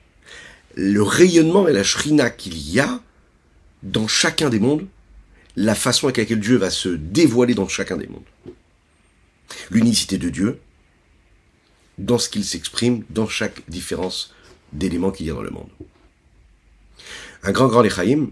le 0.74 1.02
rayonnement 1.02 1.68
et 1.68 1.72
la 1.72 1.84
shrina 1.84 2.30
qu'il 2.30 2.56
y 2.56 2.80
a 2.80 3.00
dans 3.82 4.08
chacun 4.08 4.50
des 4.50 4.60
mondes, 4.60 4.86
la 5.58 5.74
façon 5.74 6.06
avec 6.06 6.18
laquelle 6.18 6.38
Dieu 6.38 6.56
va 6.56 6.70
se 6.70 6.88
dévoiler 6.88 7.52
dans 7.54 7.66
chacun 7.66 7.96
des 7.96 8.06
mondes. 8.06 8.22
L'unicité 9.70 10.16
de 10.16 10.28
Dieu, 10.28 10.60
dans 11.98 12.18
ce 12.18 12.28
qu'il 12.28 12.44
s'exprime 12.44 13.02
dans 13.10 13.26
chaque 13.26 13.68
différence 13.68 14.32
d'éléments 14.72 15.10
qu'il 15.10 15.26
y 15.26 15.30
a 15.30 15.34
dans 15.34 15.42
le 15.42 15.50
monde. 15.50 15.68
Un 17.42 17.50
grand, 17.50 17.66
grand 17.66 17.82
Lechaïm, 17.82 18.30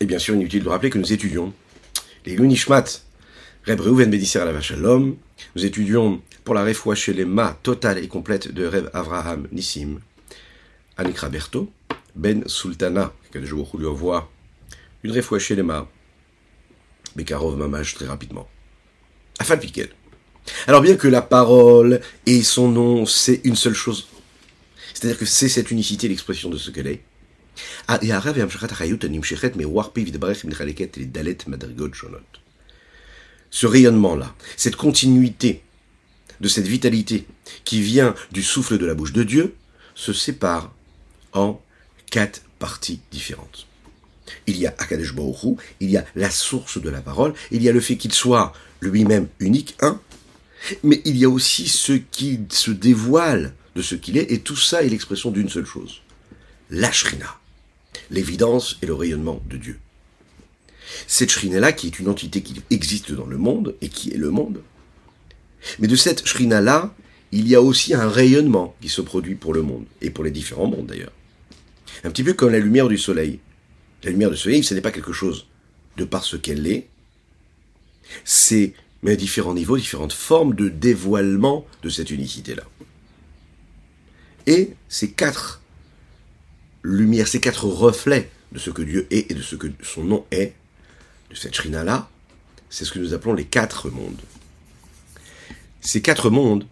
et 0.00 0.04
bien 0.04 0.18
sûr 0.18 0.34
inutile 0.34 0.62
de 0.62 0.68
rappeler 0.68 0.90
que 0.90 0.98
nous 0.98 1.12
étudions 1.12 1.54
les 2.26 2.36
Lunishmat, 2.36 2.84
Reb 3.64 3.80
Reuven 3.80 4.10
Bédisser 4.10 4.40
à 4.40 4.44
la 4.44 4.52
vache 4.52 4.72
à 4.72 4.76
l'homme. 4.76 5.16
Nous 5.56 5.64
étudions 5.64 6.20
pour 6.44 6.54
la 6.54 6.64
réfoua 6.64 6.94
chez 6.94 7.14
les 7.14 7.24
ma 7.24 7.58
totale 7.62 7.98
et 7.98 8.08
complète 8.08 8.52
de 8.52 8.66
Reb 8.66 8.90
Avraham 8.92 9.48
Nissim. 9.52 10.00
Anikra 10.98 11.30
Berto, 11.30 11.72
Ben 12.18 12.42
Sultana, 12.46 13.14
jour 13.44 13.70
lui 13.78 13.86
envoie 13.86 14.28
une 15.04 15.12
réfoua 15.12 15.38
chez 15.38 15.54
les 15.54 15.62
ma. 15.62 15.88
Bekarov 17.14 17.56
Mamage 17.56 17.94
très 17.94 18.06
rapidement. 18.06 18.48
Afin 19.38 19.56
Piquet. 19.56 19.90
Alors 20.66 20.82
bien 20.82 20.96
que 20.96 21.06
la 21.06 21.22
parole 21.22 22.00
et 22.26 22.42
son 22.42 22.72
nom, 22.72 23.06
c'est 23.06 23.40
une 23.44 23.54
seule 23.54 23.74
chose. 23.74 24.08
C'est-à-dire 24.92 25.16
que 25.16 25.26
c'est 25.26 25.48
cette 25.48 25.70
unicité, 25.70 26.08
l'expression 26.08 26.50
de 26.50 26.58
ce 26.58 26.72
qu'elle 26.72 26.88
est. 26.88 27.02
Ce 33.50 33.66
rayonnement-là, 33.66 34.34
cette 34.56 34.76
continuité 34.76 35.62
de 36.40 36.48
cette 36.48 36.66
vitalité 36.66 37.26
qui 37.64 37.80
vient 37.80 38.16
du 38.32 38.42
souffle 38.42 38.76
de 38.76 38.86
la 38.86 38.94
bouche 38.94 39.12
de 39.12 39.22
Dieu, 39.22 39.54
se 39.94 40.12
sépare 40.12 40.74
en 41.32 41.60
quatre 42.10 42.42
parties 42.58 43.00
différentes. 43.10 43.66
Il 44.46 44.56
y 44.58 44.66
a 44.66 44.74
Akadesh 44.78 45.14
il 45.80 45.90
y 45.90 45.96
a 45.96 46.04
la 46.14 46.30
source 46.30 46.80
de 46.80 46.90
la 46.90 47.00
parole, 47.00 47.34
il 47.50 47.62
y 47.62 47.68
a 47.68 47.72
le 47.72 47.80
fait 47.80 47.96
qu'il 47.96 48.12
soit 48.12 48.52
lui-même 48.80 49.28
unique, 49.40 49.76
un, 49.80 50.00
mais 50.82 51.00
il 51.04 51.16
y 51.16 51.24
a 51.24 51.28
aussi 51.28 51.68
ce 51.68 51.92
qui 51.92 52.40
se 52.50 52.70
dévoile 52.70 53.54
de 53.74 53.82
ce 53.82 53.94
qu'il 53.94 54.18
est, 54.18 54.30
et 54.32 54.40
tout 54.40 54.56
ça 54.56 54.82
est 54.82 54.88
l'expression 54.88 55.30
d'une 55.30 55.48
seule 55.48 55.66
chose, 55.66 56.02
la 56.70 56.92
shrina, 56.92 57.38
l'évidence 58.10 58.78
et 58.82 58.86
le 58.86 58.94
rayonnement 58.94 59.40
de 59.48 59.56
Dieu. 59.56 59.78
Cette 61.06 61.30
shrina-là, 61.30 61.72
qui 61.72 61.86
est 61.86 61.98
une 61.98 62.08
entité 62.08 62.42
qui 62.42 62.60
existe 62.70 63.12
dans 63.12 63.26
le 63.26 63.38
monde, 63.38 63.76
et 63.80 63.88
qui 63.88 64.10
est 64.12 64.18
le 64.18 64.30
monde, 64.30 64.62
mais 65.78 65.88
de 65.88 65.96
cette 65.96 66.26
shrina-là, 66.26 66.94
il 67.30 67.46
y 67.46 67.54
a 67.54 67.62
aussi 67.62 67.94
un 67.94 68.08
rayonnement 68.08 68.74
qui 68.80 68.88
se 68.88 69.02
produit 69.02 69.34
pour 69.34 69.52
le 69.52 69.62
monde, 69.62 69.84
et 70.00 70.10
pour 70.10 70.24
les 70.24 70.30
différents 70.30 70.66
mondes 70.66 70.86
d'ailleurs. 70.86 71.12
Un 72.04 72.10
petit 72.10 72.24
peu 72.24 72.34
comme 72.34 72.52
la 72.52 72.58
lumière 72.58 72.88
du 72.88 72.98
soleil. 72.98 73.40
La 74.02 74.10
lumière 74.10 74.30
du 74.30 74.36
soleil, 74.36 74.62
ce 74.62 74.74
n'est 74.74 74.80
pas 74.80 74.92
quelque 74.92 75.12
chose 75.12 75.46
de 75.96 76.04
par 76.04 76.24
ce 76.24 76.36
qu'elle 76.36 76.66
est, 76.66 76.88
c'est 78.24 78.74
mais 79.02 79.12
à 79.12 79.16
différents 79.16 79.54
niveaux, 79.54 79.76
différentes 79.76 80.12
formes 80.12 80.54
de 80.54 80.68
dévoilement 80.68 81.66
de 81.82 81.88
cette 81.88 82.10
unicité-là. 82.10 82.64
Et 84.46 84.74
ces 84.88 85.10
quatre 85.10 85.60
lumières, 86.82 87.28
ces 87.28 87.40
quatre 87.40 87.66
reflets 87.66 88.30
de 88.52 88.58
ce 88.58 88.70
que 88.70 88.82
Dieu 88.82 89.06
est 89.10 89.30
et 89.30 89.34
de 89.34 89.42
ce 89.42 89.56
que 89.56 89.68
son 89.82 90.04
nom 90.04 90.24
est, 90.30 90.54
de 91.30 91.36
cette 91.36 91.54
shrina-là, 91.54 92.08
c'est 92.70 92.84
ce 92.84 92.92
que 92.92 92.98
nous 92.98 93.14
appelons 93.14 93.34
les 93.34 93.44
quatre 93.44 93.90
mondes. 93.90 94.20
Ces 95.80 96.02
quatre 96.02 96.30
mondes, 96.30 96.66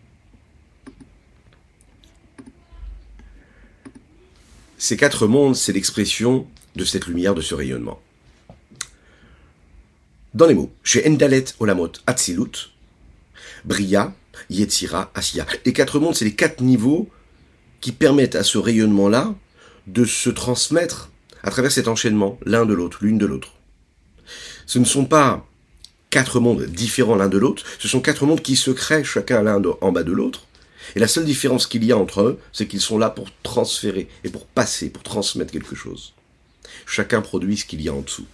ces 4.78 4.96
quatre 4.96 5.26
mondes, 5.26 5.56
c'est 5.56 5.72
l'expression 5.72 6.46
de 6.74 6.84
cette 6.84 7.06
lumière, 7.06 7.34
de 7.34 7.40
ce 7.40 7.54
rayonnement 7.54 8.00
dans 10.36 10.46
les 10.46 10.54
mots, 10.54 10.70
chez 10.84 11.08
Endalet 11.08 11.46
Olamot 11.60 11.92
Atzilut, 12.06 12.70
Bria, 13.64 14.14
Yetzira, 14.50 15.10
Asiya. 15.14 15.46
Les 15.64 15.72
quatre 15.72 15.98
mondes, 15.98 16.14
c'est 16.14 16.26
les 16.26 16.34
quatre 16.34 16.62
niveaux 16.62 17.08
qui 17.80 17.90
permettent 17.90 18.34
à 18.34 18.42
ce 18.42 18.58
rayonnement-là 18.58 19.34
de 19.86 20.04
se 20.04 20.28
transmettre 20.28 21.10
à 21.42 21.50
travers 21.50 21.72
cet 21.72 21.88
enchaînement, 21.88 22.38
l'un 22.44 22.66
de 22.66 22.74
l'autre, 22.74 22.98
l'une 23.00 23.16
de 23.16 23.24
l'autre. 23.24 23.54
Ce 24.66 24.78
ne 24.78 24.84
sont 24.84 25.06
pas 25.06 25.46
quatre 26.10 26.38
mondes 26.38 26.66
différents 26.66 27.16
l'un 27.16 27.28
de 27.28 27.38
l'autre, 27.38 27.64
ce 27.78 27.88
sont 27.88 28.00
quatre 28.00 28.26
mondes 28.26 28.42
qui 28.42 28.56
se 28.56 28.70
créent 28.70 29.04
chacun 29.04 29.42
l'un 29.42 29.62
en 29.80 29.90
bas 29.90 30.02
de 30.02 30.12
l'autre. 30.12 30.46
Et 30.94 31.00
la 31.00 31.08
seule 31.08 31.24
différence 31.24 31.66
qu'il 31.66 31.84
y 31.84 31.92
a 31.92 31.98
entre 31.98 32.22
eux, 32.22 32.40
c'est 32.52 32.66
qu'ils 32.66 32.80
sont 32.80 32.98
là 32.98 33.10
pour 33.10 33.28
transférer 33.42 34.08
et 34.24 34.28
pour 34.28 34.46
passer, 34.46 34.90
pour 34.90 35.02
transmettre 35.02 35.52
quelque 35.52 35.74
chose. 35.74 36.14
Chacun 36.86 37.20
produit 37.20 37.56
ce 37.56 37.64
qu'il 37.64 37.82
y 37.82 37.88
a 37.88 37.94
en 37.94 38.00
dessous. 38.00 38.26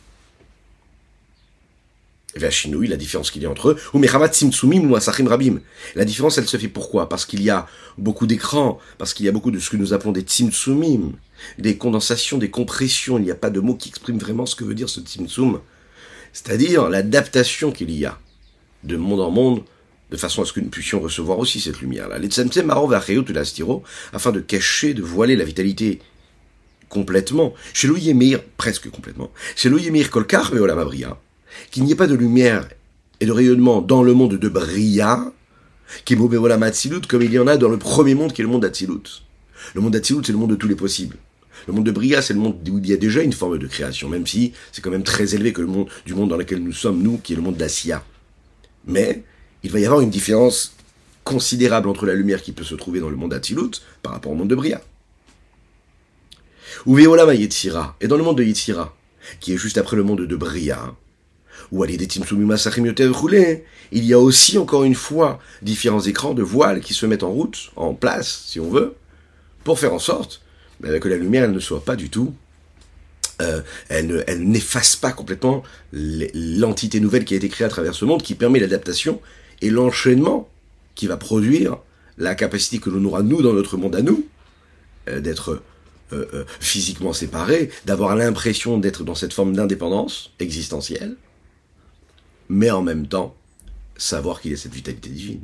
Vachinouille, 2.35 2.88
la 2.88 2.97
différence 2.97 3.30
qu'il 3.30 3.42
y 3.42 3.47
a 3.47 3.50
entre 3.50 3.71
eux, 3.71 3.76
ou 3.92 4.02
Simtsumim 4.32 4.90
ou 4.90 5.28
Rabim. 5.28 5.61
La 5.94 6.04
différence, 6.04 6.38
elle 6.38 6.49
se 6.49 6.56
fait 6.56 6.68
pourquoi? 6.68 7.09
Parce 7.09 7.26
qu'il 7.26 7.42
y 7.42 7.50
a 7.50 7.66
beaucoup 7.99 8.26
d'écrans, 8.26 8.78
parce 8.97 9.12
qu'il 9.12 9.26
y 9.26 9.28
a 9.28 9.32
beaucoup 9.32 9.50
de 9.50 9.59
ce 9.59 9.68
que 9.68 9.76
nous 9.76 9.92
appelons 9.92 10.12
des 10.12 10.23
Tsimtsumim, 10.23 11.12
des 11.59 11.76
condensations, 11.76 12.38
des 12.38 12.50
compressions. 12.50 13.18
Il 13.18 13.25
n'y 13.25 13.30
a 13.30 13.37
pas 13.37 13.50
de 13.50 13.61
mot 13.61 13.75
qui 13.75 13.90
exprime 13.90 14.18
vraiment 14.18 14.47
ce 14.47 14.56
que 14.56 14.64
veut 14.64 14.75
dire 14.75 14.88
ce 14.88 15.00
Tsimtsum. 15.00 15.61
C'est-à-dire 16.32 16.88
l'adaptation 16.88 17.71
qu'il 17.71 17.90
y 17.90 18.06
a 18.06 18.18
de 18.85 18.97
monde 18.97 19.21
en 19.21 19.30
monde, 19.30 19.62
de 20.12 20.16
façon 20.19 20.42
à 20.42 20.45
ce 20.45 20.52
que 20.52 20.61
nous 20.61 20.69
puissions 20.69 21.00
recevoir 21.00 21.38
aussi 21.38 21.59
cette 21.59 21.81
lumière-là. 21.81 22.19
Les 22.19 22.28
Tsemtsem 22.28 22.71
Stiro, 23.45 23.83
afin 24.12 24.31
de 24.31 24.40
cacher, 24.40 24.92
de 24.92 25.02
voiler 25.02 25.37
la 25.37 25.45
vitalité 25.45 26.00
complètement. 26.90 27.54
Chez 27.73 27.88
Louis 27.88 28.37
presque 28.59 28.90
complètement. 28.90 29.33
Chez 29.57 29.71
Louis 29.71 29.90
Kolkar, 30.04 30.52
Veolamabria 30.52 31.19
qu'il 31.71 31.85
n'y 31.85 31.92
ait 31.92 31.97
pas 31.97 32.07
de 32.07 32.14
lumière 32.14 32.69
et 33.21 33.26
de 33.26 33.33
rayonnement 33.33 33.81
dans 33.81 34.02
le 34.02 34.14
monde 34.14 34.37
de 34.37 34.49
Bria, 34.49 35.33
est 36.09 36.59
Matsilut, 36.59 37.07
comme 37.07 37.23
il 37.23 37.33
y 37.33 37.38
en 37.38 37.47
a 37.47 37.57
dans 37.57 37.69
le 37.69 37.78
premier 37.78 38.14
monde 38.14 38.33
qui 38.33 38.40
est 38.40 38.45
le 38.45 38.50
monde 38.50 38.62
d'Atsilut. 38.62 39.23
Le 39.75 39.81
monde 39.81 39.92
d'Atsilut, 39.92 40.25
c'est 40.25 40.33
le 40.33 40.38
monde 40.38 40.50
de 40.50 40.57
tous 40.57 40.69
les 40.69 40.75
possibles. 40.75 41.16
Le 41.66 41.73
monde 41.73 41.85
de 41.85 41.90
Bria, 41.90 42.23
c'est 42.23 42.35
le 42.35 42.40
monde 42.40 42.66
où 42.69 42.78
il 42.78 42.87
y 42.87 42.92
a 42.92 42.97
déjà 42.97 43.23
une 43.23 43.33
forme 43.33 43.59
de 43.59 43.66
création, 43.66 44.09
même 44.09 44.26
si 44.26 44.52
c'est 44.73 44.83
quand 44.83 44.90
même 44.90 45.04
très 45.04 45.35
élevé 45.35 45.52
que 45.52 45.61
le 45.61 45.69
monde 45.69 45.88
du 46.04 46.14
monde 46.14 46.31
dans 46.31 46.37
lequel 46.37 46.62
nous 46.62 46.73
sommes, 46.73 47.02
nous, 47.02 47.19
qui 47.19 47.35
est 47.35 47.37
le 47.37 47.42
monde 47.42 47.57
d'Assia. 47.57 48.02
Mais 48.87 49.23
il 49.62 49.71
va 49.71 49.81
y 49.81 49.85
avoir 49.85 50.00
une 50.00 50.11
différence 50.11 50.75
considérable 51.25 51.88
entre 51.88 52.07
la 52.07 52.14
lumière 52.14 52.42
qui 52.42 52.52
peut 52.52 52.64
se 52.64 52.75
trouver 52.75 53.00
dans 53.00 53.11
le 53.11 53.16
monde 53.16 53.31
d'Atsilut 53.31 53.81
par 54.02 54.12
rapport 54.12 54.33
au 54.33 54.35
monde 54.35 54.49
de 54.49 54.54
Bria. 54.54 54.81
Ou 56.87 56.97
Veolam 56.97 57.33
Yetzira, 57.33 57.97
et 58.00 58.09
dans 58.09 58.16
le 58.16 58.25
monde 58.25 58.38
de 58.38 58.42
Yetzira, 58.42 58.95
qui 59.40 59.52
est 59.52 59.57
juste 59.57 59.78
après 59.78 59.97
le 59.97 60.02
monde 60.02 60.23
de 60.23 60.37
Bria, 60.37 60.95
ou 61.71 61.85
il 61.85 64.04
y 64.04 64.12
a 64.12 64.19
aussi 64.19 64.59
encore 64.59 64.85
une 64.85 64.95
fois 64.95 65.38
différents 65.62 66.00
écrans 66.00 66.35
de 66.35 66.42
voile 66.42 66.81
qui 66.81 66.92
se 66.92 67.07
mettent 67.07 67.23
en 67.23 67.31
route, 67.31 67.71
en 67.76 67.95
place, 67.95 68.45
si 68.47 68.61
on 68.61 68.69
veut, 68.69 68.95
pour 69.64 69.78
faire 69.78 69.95
en 69.95 69.99
sorte 69.99 70.42
que 70.83 71.09
la 71.09 71.16
lumière 71.16 71.49
ne 71.49 71.61
soit 71.61 71.85
pas 71.85 71.97
du 71.97 72.11
tout, 72.11 72.35
euh, 73.40 73.62
elle, 73.88 74.25
n'efface 74.40 74.97
pas 74.97 75.12
complètement 75.12 75.62
l'entité 75.92 77.00
nouvelle 77.00 77.25
qui 77.25 77.35
a 77.35 77.37
été 77.38 77.49
créée 77.49 77.66
à 77.66 77.71
travers 77.71 77.95
ce 77.95 78.04
monde, 78.04 78.23
qui 78.23 78.35
permet 78.35 78.61
l'adaptation 78.61 79.21
et 79.62 79.71
l'enchaînement 79.71 80.49
qui 80.95 81.07
va 81.07 81.16
produire 81.16 81.78
la 82.19 82.35
capacité 82.35 82.78
que 82.78 82.90
l'on 82.90 83.04
aura 83.07 83.23
nous 83.23 83.40
dans 83.40 83.54
notre 83.54 83.76
monde 83.78 83.97
à 83.97 84.02
nous, 84.02 84.26
euh, 85.09 85.21
d'être 85.21 85.62
euh, 86.12 86.45
physiquement 86.61 87.14
séparés, 87.14 87.71
d'avoir 87.87 88.14
l'impression 88.16 88.76
d'être 88.76 89.02
dans 89.02 89.14
cette 89.14 89.33
forme 89.33 89.54
d'indépendance 89.54 90.31
existentielle, 90.38 91.16
mais 92.50 92.71
en 92.71 92.83
même 92.83 93.07
temps, 93.07 93.35
savoir 93.97 94.40
qu'il 94.40 94.50
y 94.50 94.54
a 94.54 94.59
cette 94.59 94.75
vitalité 94.75 95.09
divine. 95.09 95.40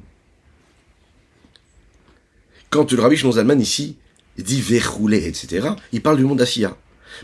Quand 2.70 2.92
le 2.92 3.00
rabbi 3.00 3.16
Zalman 3.16 3.60
ici 3.60 3.96
dit 4.37 4.60
verrouler, 4.60 5.26
etc., 5.26 5.70
il 5.92 6.02
parle 6.02 6.18
du 6.18 6.25
monde 6.25 6.38
d'Assia. 6.38 6.76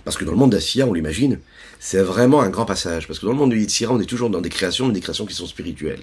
Parce 0.05 0.17
que 0.17 0.25
dans 0.25 0.33
le 0.33 0.39
monde 0.39 0.53
d'Assia, 0.53 0.87
on 0.87 0.95
l'imagine, 0.95 1.39
c'est 1.79 2.01
vraiment 2.01 2.41
un 2.41 2.49
grand 2.49 2.65
passage. 2.65 3.07
Parce 3.07 3.19
que 3.19 3.27
dans 3.27 3.33
le 3.33 3.39
monde 3.39 3.51
de 3.51 3.57
Yetzira, 3.57 3.93
on 3.93 4.01
est 4.01 4.07
toujours 4.07 4.31
dans 4.31 4.41
des 4.41 4.49
créations, 4.49 4.87
mais 4.87 4.95
des 4.95 5.01
créations 5.01 5.27
qui 5.27 5.35
sont 5.35 5.47
spirituelles. 5.47 6.03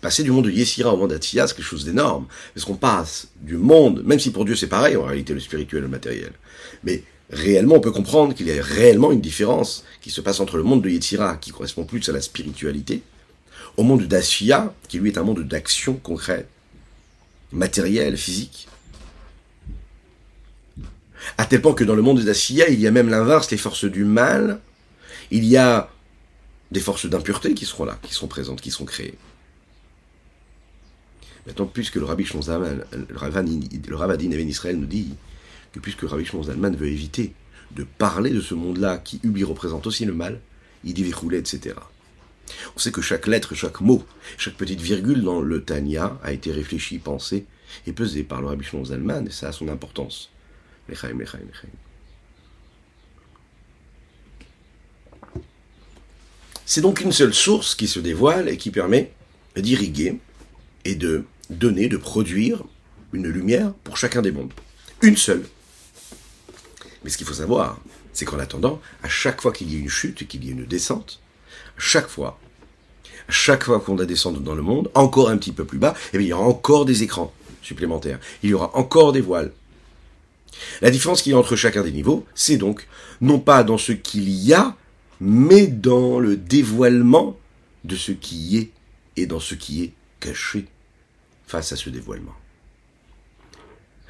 Passer 0.00 0.22
du 0.22 0.30
monde 0.30 0.46
de 0.46 0.50
Yetzira 0.50 0.92
au 0.92 0.96
monde 0.96 1.10
d'Assia, 1.10 1.46
c'est 1.46 1.54
quelque 1.54 1.64
chose 1.64 1.84
d'énorme. 1.84 2.26
Parce 2.54 2.64
qu'on 2.64 2.76
passe 2.76 3.28
du 3.40 3.56
monde, 3.56 4.02
même 4.04 4.18
si 4.18 4.30
pour 4.30 4.44
Dieu 4.44 4.56
c'est 4.56 4.66
pareil, 4.66 4.96
en 4.96 5.04
réalité, 5.04 5.34
le 5.34 5.40
spirituel 5.40 5.80
et 5.80 5.82
le 5.82 5.88
matériel. 5.88 6.32
Mais 6.84 7.02
réellement, 7.30 7.76
on 7.76 7.80
peut 7.80 7.92
comprendre 7.92 8.34
qu'il 8.34 8.48
y 8.48 8.58
a 8.58 8.62
réellement 8.62 9.12
une 9.12 9.20
différence 9.20 9.84
qui 10.00 10.10
se 10.10 10.20
passe 10.20 10.40
entre 10.40 10.56
le 10.56 10.62
monde 10.62 10.82
de 10.82 10.88
Yetzira, 10.88 11.36
qui 11.36 11.50
correspond 11.50 11.84
plus 11.84 12.08
à 12.08 12.12
la 12.12 12.20
spiritualité, 12.20 13.02
au 13.76 13.82
monde 13.82 14.02
d'Asfia, 14.02 14.74
qui 14.88 14.98
lui 14.98 15.10
est 15.10 15.18
un 15.18 15.22
monde 15.22 15.46
d'action 15.46 15.94
concrète, 15.94 16.48
matériel, 17.52 18.16
physique. 18.16 18.68
À 21.38 21.46
tel 21.46 21.60
point 21.60 21.74
que 21.74 21.84
dans 21.84 21.94
le 21.94 22.02
monde 22.02 22.20
d'Asfia, 22.20 22.68
il 22.68 22.80
y 22.80 22.86
a 22.86 22.90
même 22.90 23.08
l'inverse, 23.08 23.50
les 23.50 23.56
forces 23.56 23.84
du 23.84 24.04
mal, 24.04 24.60
il 25.30 25.44
y 25.44 25.56
a 25.56 25.90
des 26.70 26.80
forces 26.80 27.06
d'impureté 27.06 27.54
qui 27.54 27.66
seront 27.66 27.84
là, 27.84 27.98
qui 28.02 28.14
seront 28.14 28.28
présentes, 28.28 28.60
qui 28.60 28.70
seront 28.70 28.84
créées. 28.84 29.18
Maintenant, 31.46 31.66
puisque 31.66 31.96
le 31.96 32.04
Rabbi 32.04 32.24
Shonzaman, 32.24 32.84
le 32.92 33.16
Ravadin 33.96 34.30
Even 34.30 34.48
Israël 34.48 34.76
nous 34.76 34.86
dit 34.86 35.14
que 35.72 35.80
puisque 35.80 36.02
Rabbi 36.02 36.24
Zalman 36.24 36.76
veut 36.76 36.88
éviter 36.88 37.32
de 37.72 37.84
parler 37.84 38.30
de 38.30 38.40
ce 38.40 38.54
monde-là 38.54 38.98
qui 38.98 39.20
lui 39.22 39.44
représente 39.44 39.86
aussi 39.86 40.04
le 40.04 40.12
mal, 40.12 40.40
il 40.84 40.94
dit 40.94 41.12
rouler, 41.12 41.38
etc. 41.38 41.76
On 42.74 42.78
sait 42.78 42.90
que 42.90 43.00
chaque 43.00 43.26
lettre, 43.26 43.54
chaque 43.54 43.80
mot, 43.80 44.04
chaque 44.36 44.54
petite 44.54 44.80
virgule 44.80 45.22
dans 45.22 45.40
le 45.40 45.62
Tanya 45.62 46.18
a 46.22 46.32
été 46.32 46.50
réfléchi, 46.50 46.98
pensé 46.98 47.46
et 47.86 47.92
pesé 47.92 48.24
par 48.24 48.40
le 48.40 48.48
Rabbi 48.48 48.66
Zalman, 48.84 49.26
et 49.26 49.30
ça 49.30 49.48
a 49.48 49.52
son 49.52 49.68
importance. 49.68 50.30
C'est 56.66 56.80
donc 56.80 57.00
une 57.00 57.12
seule 57.12 57.34
source 57.34 57.76
qui 57.76 57.86
se 57.86 58.00
dévoile 58.00 58.48
et 58.48 58.56
qui 58.56 58.70
permet 58.70 59.12
d'irriguer 59.56 60.18
et 60.84 60.94
de 60.94 61.24
donner, 61.50 61.88
de 61.88 61.96
produire 61.96 62.62
une 63.12 63.28
lumière 63.28 63.72
pour 63.84 63.96
chacun 63.96 64.22
des 64.22 64.32
mondes. 64.32 64.52
Une 65.02 65.16
seule. 65.16 65.44
Mais 67.02 67.10
ce 67.10 67.16
qu'il 67.16 67.26
faut 67.26 67.34
savoir, 67.34 67.80
c'est 68.12 68.24
qu'en 68.24 68.38
attendant, 68.38 68.80
à 69.02 69.08
chaque 69.08 69.40
fois 69.40 69.52
qu'il 69.52 69.72
y 69.72 69.76
a 69.76 69.78
une 69.78 69.88
chute, 69.88 70.26
qu'il 70.26 70.44
y 70.44 70.48
a 70.48 70.52
une 70.52 70.66
descente, 70.66 71.20
à 71.76 71.80
chaque 71.80 72.08
fois, 72.08 72.38
à 73.28 73.32
chaque 73.32 73.64
fois 73.64 73.80
qu'on 73.80 73.94
va 73.94 74.06
descendre 74.06 74.40
dans 74.40 74.54
le 74.54 74.62
monde, 74.62 74.90
encore 74.94 75.30
un 75.30 75.38
petit 75.38 75.52
peu 75.52 75.64
plus 75.64 75.78
bas, 75.78 75.94
eh 76.12 76.18
bien, 76.18 76.26
il 76.26 76.30
y 76.30 76.32
aura 76.32 76.44
encore 76.44 76.84
des 76.84 77.02
écrans 77.02 77.32
supplémentaires. 77.62 78.18
Il 78.42 78.50
y 78.50 78.54
aura 78.54 78.76
encore 78.76 79.12
des 79.12 79.20
voiles. 79.20 79.52
La 80.82 80.90
différence 80.90 81.22
qu'il 81.22 81.32
y 81.32 81.34
a 81.34 81.38
entre 81.38 81.56
chacun 81.56 81.82
des 81.82 81.92
niveaux, 81.92 82.26
c'est 82.34 82.56
donc 82.56 82.86
non 83.20 83.38
pas 83.38 83.62
dans 83.62 83.78
ce 83.78 83.92
qu'il 83.92 84.28
y 84.28 84.52
a, 84.52 84.76
mais 85.20 85.66
dans 85.66 86.18
le 86.18 86.36
dévoilement 86.36 87.38
de 87.84 87.96
ce 87.96 88.12
qui 88.12 88.58
est 88.58 88.70
et 89.16 89.26
dans 89.26 89.40
ce 89.40 89.54
qui 89.54 89.84
est 89.84 89.92
caché 90.20 90.68
face 91.46 91.72
à 91.72 91.76
ce 91.76 91.90
dévoilement. 91.90 92.36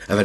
Il 0.09 0.13
n'y 0.13 0.19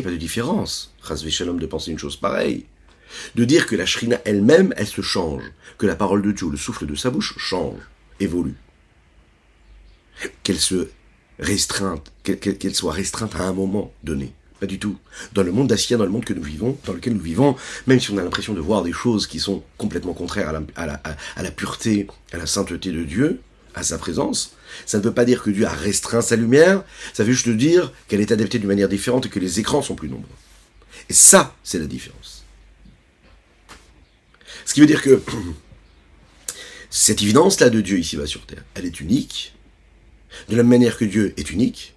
a 0.00 0.02
pas 0.02 0.10
de 0.10 0.16
différence, 0.16 0.92
de 1.00 1.66
penser 1.66 1.90
une 1.90 1.98
chose 1.98 2.16
pareille. 2.16 2.66
De 3.34 3.44
dire 3.44 3.66
que 3.66 3.74
la 3.74 3.86
shrina 3.86 4.20
elle-même, 4.24 4.74
elle 4.76 4.86
se 4.86 5.00
change, 5.00 5.42
que 5.78 5.86
la 5.86 5.96
parole 5.96 6.22
de 6.22 6.32
Dieu, 6.32 6.50
le 6.50 6.58
souffle 6.58 6.86
de 6.86 6.94
sa 6.94 7.10
bouche, 7.10 7.34
change, 7.38 7.80
évolue. 8.20 8.56
Qu'elle 10.42 10.60
se 10.60 10.88
restreinte, 11.38 12.12
qu'elle 12.22 12.74
soit 12.74 12.92
restreinte 12.92 13.34
à 13.36 13.44
un 13.44 13.52
moment 13.52 13.92
donné. 14.02 14.32
Pas 14.60 14.66
du 14.66 14.78
tout. 14.78 14.96
Dans 15.34 15.42
le 15.42 15.52
monde 15.52 15.68
d'Assia, 15.68 15.96
dans 15.96 16.04
le 16.04 16.10
monde 16.10 16.24
que 16.24 16.34
nous 16.34 16.42
vivons, 16.42 16.76
dans 16.84 16.92
lequel 16.92 17.12
nous 17.12 17.22
vivons, 17.22 17.56
même 17.86 18.00
si 18.00 18.10
on 18.10 18.18
a 18.18 18.22
l'impression 18.22 18.54
de 18.54 18.60
voir 18.60 18.82
des 18.82 18.92
choses 18.92 19.26
qui 19.26 19.38
sont 19.38 19.62
complètement 19.76 20.14
contraires 20.14 20.48
à 20.48 20.86
la, 20.86 21.00
à 21.36 21.42
la 21.42 21.50
pureté, 21.50 22.08
à 22.32 22.38
la 22.38 22.46
sainteté 22.46 22.90
de 22.90 23.04
Dieu, 23.04 23.40
à 23.74 23.82
sa 23.82 23.98
présence, 23.98 24.54
ça 24.86 24.98
ne 24.98 25.02
veut 25.02 25.14
pas 25.14 25.24
dire 25.24 25.42
que 25.42 25.50
Dieu 25.50 25.66
a 25.66 25.72
restreint 25.72 26.20
sa 26.20 26.36
lumière, 26.36 26.82
ça 27.12 27.24
veut 27.24 27.32
juste 27.32 27.48
dire 27.48 27.92
qu'elle 28.08 28.20
est 28.20 28.32
adaptée 28.32 28.58
d'une 28.58 28.68
manière 28.68 28.88
différente 28.88 29.26
et 29.26 29.28
que 29.28 29.38
les 29.38 29.60
écrans 29.60 29.82
sont 29.82 29.94
plus 29.94 30.08
nombreux. 30.08 30.28
Et 31.08 31.12
ça, 31.12 31.54
c'est 31.62 31.78
la 31.78 31.86
différence. 31.86 32.44
Ce 34.64 34.74
qui 34.74 34.80
veut 34.80 34.86
dire 34.86 35.02
que 35.02 35.22
cette 36.90 37.22
évidence-là 37.22 37.70
de 37.70 37.80
Dieu 37.80 37.98
ici-bas 37.98 38.26
sur 38.26 38.44
Terre, 38.46 38.64
elle 38.74 38.84
est 38.84 39.00
unique, 39.00 39.54
de 40.48 40.56
la 40.56 40.62
manière 40.62 40.98
que 40.98 41.04
Dieu 41.04 41.32
est 41.36 41.50
unique, 41.50 41.94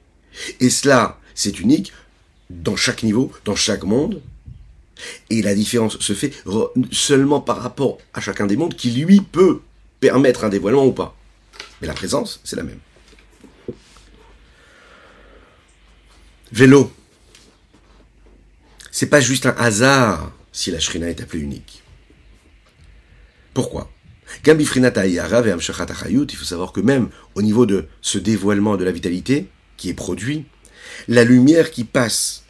et 0.59 0.69
cela, 0.69 1.19
c'est 1.35 1.59
unique 1.59 1.91
dans 2.63 2.75
chaque 2.75 3.03
niveau, 3.03 3.31
dans 3.45 3.55
chaque 3.55 3.83
monde, 3.83 4.21
et 5.29 5.41
la 5.41 5.55
différence 5.55 5.99
se 5.99 6.13
fait 6.13 6.31
seulement 6.91 7.41
par 7.41 7.61
rapport 7.61 7.97
à 8.13 8.21
chacun 8.21 8.45
des 8.45 8.57
mondes 8.57 8.75
qui 8.75 8.91
lui 8.91 9.21
peut 9.21 9.61
permettre 9.99 10.43
un 10.43 10.49
dévoilement 10.49 10.85
ou 10.85 10.91
pas. 10.91 11.15
Mais 11.81 11.87
la 11.87 11.93
présence, 11.93 12.39
c'est 12.43 12.55
la 12.55 12.63
même. 12.63 12.79
Vélo. 16.51 16.91
C'est 18.91 19.07
pas 19.07 19.21
juste 19.21 19.45
un 19.45 19.55
hasard 19.57 20.31
si 20.51 20.69
la 20.69 20.79
Shrina 20.79 21.09
est 21.09 21.21
appelée 21.21 21.41
unique. 21.41 21.81
Pourquoi? 23.53 23.89
Il 24.45 24.65
faut 24.65 26.45
savoir 26.45 26.71
que 26.71 26.81
même 26.81 27.09
au 27.35 27.41
niveau 27.41 27.65
de 27.65 27.87
ce 28.01 28.17
dévoilement 28.17 28.77
de 28.77 28.83
la 28.83 28.91
vitalité 28.91 29.47
qui 29.77 29.89
est 29.89 29.93
produit, 29.93 30.45
la 31.07 31.23
lumière 31.23 31.71
qui 31.71 31.83
passe, 31.83 32.43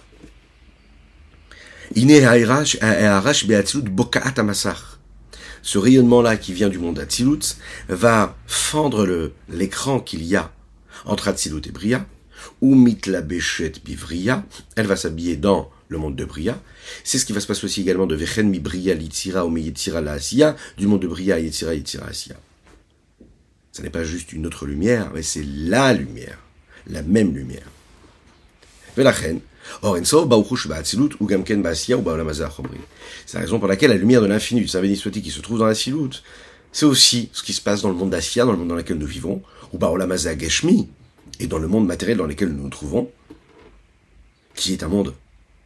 ce 5.63 5.77
rayonnement-là 5.77 6.37
qui 6.37 6.53
vient 6.53 6.69
du 6.69 6.79
monde 6.79 6.99
Atzilut 6.99 7.57
va 7.89 8.37
fendre 8.47 9.31
l'écran 9.49 9.99
qu'il 9.99 10.23
y 10.23 10.35
a 10.35 10.51
entre 11.05 11.27
Atzilut 11.27 11.61
et 11.65 11.71
Bria, 11.71 12.05
ou 12.61 12.75
mitla 12.75 13.21
bechet 13.21 13.73
bivria, 13.83 14.45
elle 14.75 14.87
va 14.87 14.95
s'habiller 14.95 15.35
dans 15.35 15.69
le 15.89 15.97
monde 15.97 16.15
de 16.15 16.25
Bria. 16.25 16.61
C'est 17.03 17.17
ce 17.17 17.25
qui 17.25 17.33
va 17.33 17.39
se 17.39 17.47
passer 17.47 17.65
aussi 17.65 17.81
également 17.81 18.07
de 18.07 18.15
Vechen 18.15 18.49
mi 18.49 18.59
Bria 18.59 18.93
litzira 18.93 19.45
ou 19.45 19.49
mi 19.49 19.61
yetzira 19.61 20.01
la 20.01 20.13
Asiya, 20.13 20.55
du 20.77 20.87
monde 20.87 21.01
de 21.01 21.07
Bria 21.07 21.39
yetzira 21.39 21.73
yetzira 21.73 22.07
Asiya. 22.07 22.35
Ce 23.71 23.81
n'est 23.81 23.89
pas 23.89 24.03
juste 24.03 24.33
une 24.33 24.45
autre 24.45 24.65
lumière, 24.65 25.11
mais 25.13 25.23
c'est 25.23 25.45
la 25.45 25.93
lumière, 25.93 26.39
la 26.87 27.01
même 27.01 27.33
lumière. 27.33 27.67
Velachen, 28.95 29.41
c'est 33.25 33.33
la 33.33 33.39
raison 33.39 33.59
pour 33.59 33.67
laquelle 33.67 33.91
la 33.91 33.97
lumière 33.97 34.21
de 34.21 34.27
l'infini, 34.27 34.61
du 34.61 34.67
Saint 34.67 34.81
béni 34.81 34.97
qui 34.97 35.31
se 35.31 35.39
trouve 35.39 35.59
dans 35.59 35.65
la 35.65 35.75
Silut, 35.75 36.23
c'est 36.71 36.85
aussi 36.85 37.29
ce 37.31 37.43
qui 37.43 37.53
se 37.53 37.61
passe 37.61 37.81
dans 37.81 37.89
le 37.89 37.95
monde 37.95 38.09
d'Assia, 38.09 38.45
dans 38.45 38.51
le 38.51 38.57
monde 38.57 38.69
dans 38.69 38.75
lequel 38.75 38.97
nous 38.97 39.05
vivons, 39.05 39.41
ou 39.71 39.77
Baolamaza 39.77 40.37
Geshmi, 40.37 40.89
et 41.39 41.47
dans 41.47 41.59
le 41.59 41.67
monde 41.67 41.87
matériel 41.87 42.17
dans 42.17 42.25
lequel 42.25 42.49
nous 42.49 42.63
nous 42.63 42.69
trouvons, 42.69 43.09
qui 44.55 44.73
est 44.73 44.83
un 44.83 44.87
monde 44.87 45.13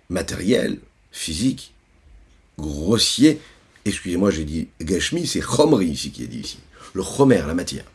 matériel, 0.10 0.80
physique, 1.12 1.74
grossier. 2.58 3.40
Excusez-moi, 3.86 4.30
j'ai 4.32 4.46
dit 4.46 4.68
Geshmi, 4.80 5.26
c'est 5.26 5.42
Chomri 5.42 5.88
ici 5.88 6.12
qui 6.12 6.24
est 6.24 6.28
dit 6.28 6.42
ici. 6.42 6.60
Le 6.94 7.02
Chomer, 7.04 7.44
la 7.46 7.54
matière. 7.54 7.86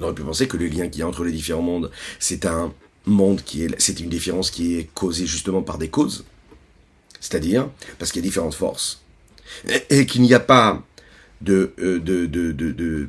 On 0.00 0.04
aurait 0.04 0.14
pu 0.14 0.22
penser 0.22 0.48
que 0.48 0.56
le 0.56 0.66
lien 0.66 0.88
qu'il 0.88 1.00
y 1.00 1.02
a 1.02 1.08
entre 1.08 1.24
les 1.24 1.32
différents 1.32 1.62
mondes, 1.62 1.90
c'est 2.18 2.46
un 2.46 2.72
monde 3.06 3.42
qui 3.42 3.64
est, 3.64 3.74
c'est 3.80 4.00
une 4.00 4.08
différence 4.08 4.50
qui 4.50 4.76
est 4.76 4.90
causée 4.94 5.26
justement 5.26 5.62
par 5.62 5.78
des 5.78 5.88
causes. 5.88 6.24
C'est-à-dire, 7.20 7.68
parce 7.98 8.12
qu'il 8.12 8.22
y 8.22 8.24
a 8.24 8.28
différentes 8.28 8.54
forces. 8.54 9.02
Et, 9.90 10.06
qu'il 10.06 10.22
n'y 10.22 10.34
a 10.34 10.40
pas 10.40 10.82
de, 11.40 11.72
euh, 11.78 11.98
de, 12.00 12.26
de, 12.26 12.52
de, 12.52 13.08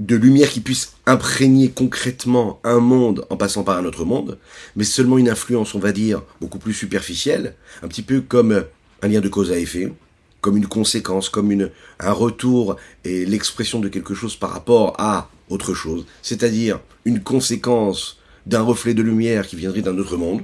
de, 0.00 0.16
lumière 0.16 0.50
qui 0.50 0.60
puisse 0.60 0.94
imprégner 1.06 1.70
concrètement 1.70 2.60
un 2.64 2.80
monde 2.80 3.24
en 3.30 3.36
passant 3.36 3.62
par 3.64 3.78
un 3.78 3.84
autre 3.84 4.04
monde, 4.04 4.38
mais 4.76 4.84
seulement 4.84 5.18
une 5.18 5.28
influence, 5.28 5.74
on 5.74 5.78
va 5.78 5.92
dire, 5.92 6.22
beaucoup 6.40 6.58
plus 6.58 6.74
superficielle, 6.74 7.54
un 7.82 7.88
petit 7.88 8.02
peu 8.02 8.20
comme 8.20 8.64
un 9.00 9.08
lien 9.08 9.20
de 9.20 9.28
cause 9.28 9.52
à 9.52 9.58
effet, 9.58 9.92
comme 10.40 10.56
une 10.56 10.66
conséquence, 10.66 11.28
comme 11.28 11.50
une, 11.50 11.70
un 12.00 12.12
retour 12.12 12.76
et 13.04 13.24
l'expression 13.24 13.80
de 13.80 13.88
quelque 13.88 14.14
chose 14.14 14.36
par 14.36 14.50
rapport 14.50 14.94
à 14.98 15.30
autre 15.48 15.72
chose, 15.74 16.04
c'est-à-dire 16.20 16.80
une 17.04 17.22
conséquence 17.22 18.18
d'un 18.46 18.62
reflet 18.62 18.94
de 18.94 19.02
lumière 19.02 19.46
qui 19.46 19.56
viendrait 19.56 19.82
d'un 19.82 19.96
autre 19.98 20.16
monde. 20.16 20.42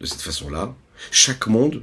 De 0.00 0.06
cette 0.06 0.20
façon-là, 0.20 0.74
chaque 1.10 1.46
monde 1.46 1.82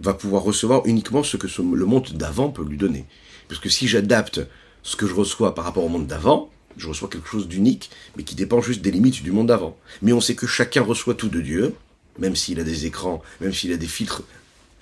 va 0.00 0.14
pouvoir 0.14 0.42
recevoir 0.42 0.82
uniquement 0.86 1.22
ce 1.22 1.36
que 1.36 1.46
le 1.62 1.86
monde 1.86 2.10
d'avant 2.14 2.50
peut 2.50 2.64
lui 2.64 2.76
donner. 2.76 3.04
Parce 3.48 3.60
que 3.60 3.68
si 3.68 3.86
j'adapte 3.86 4.40
ce 4.82 4.96
que 4.96 5.06
je 5.06 5.14
reçois 5.14 5.54
par 5.54 5.64
rapport 5.64 5.84
au 5.84 5.88
monde 5.88 6.06
d'avant, 6.06 6.50
je 6.76 6.88
reçois 6.88 7.08
quelque 7.08 7.28
chose 7.28 7.48
d'unique, 7.48 7.90
mais 8.16 8.24
qui 8.24 8.34
dépend 8.34 8.60
juste 8.60 8.80
des 8.80 8.90
limites 8.90 9.22
du 9.22 9.30
monde 9.30 9.48
d'avant. 9.48 9.76
Mais 10.00 10.12
on 10.12 10.20
sait 10.20 10.34
que 10.34 10.46
chacun 10.46 10.82
reçoit 10.82 11.14
tout 11.14 11.28
de 11.28 11.40
Dieu, 11.40 11.74
même 12.18 12.34
s'il 12.34 12.58
a 12.60 12.64
des 12.64 12.86
écrans, 12.86 13.22
même 13.40 13.52
s'il 13.52 13.72
a 13.72 13.76
des 13.76 13.86
filtres 13.86 14.22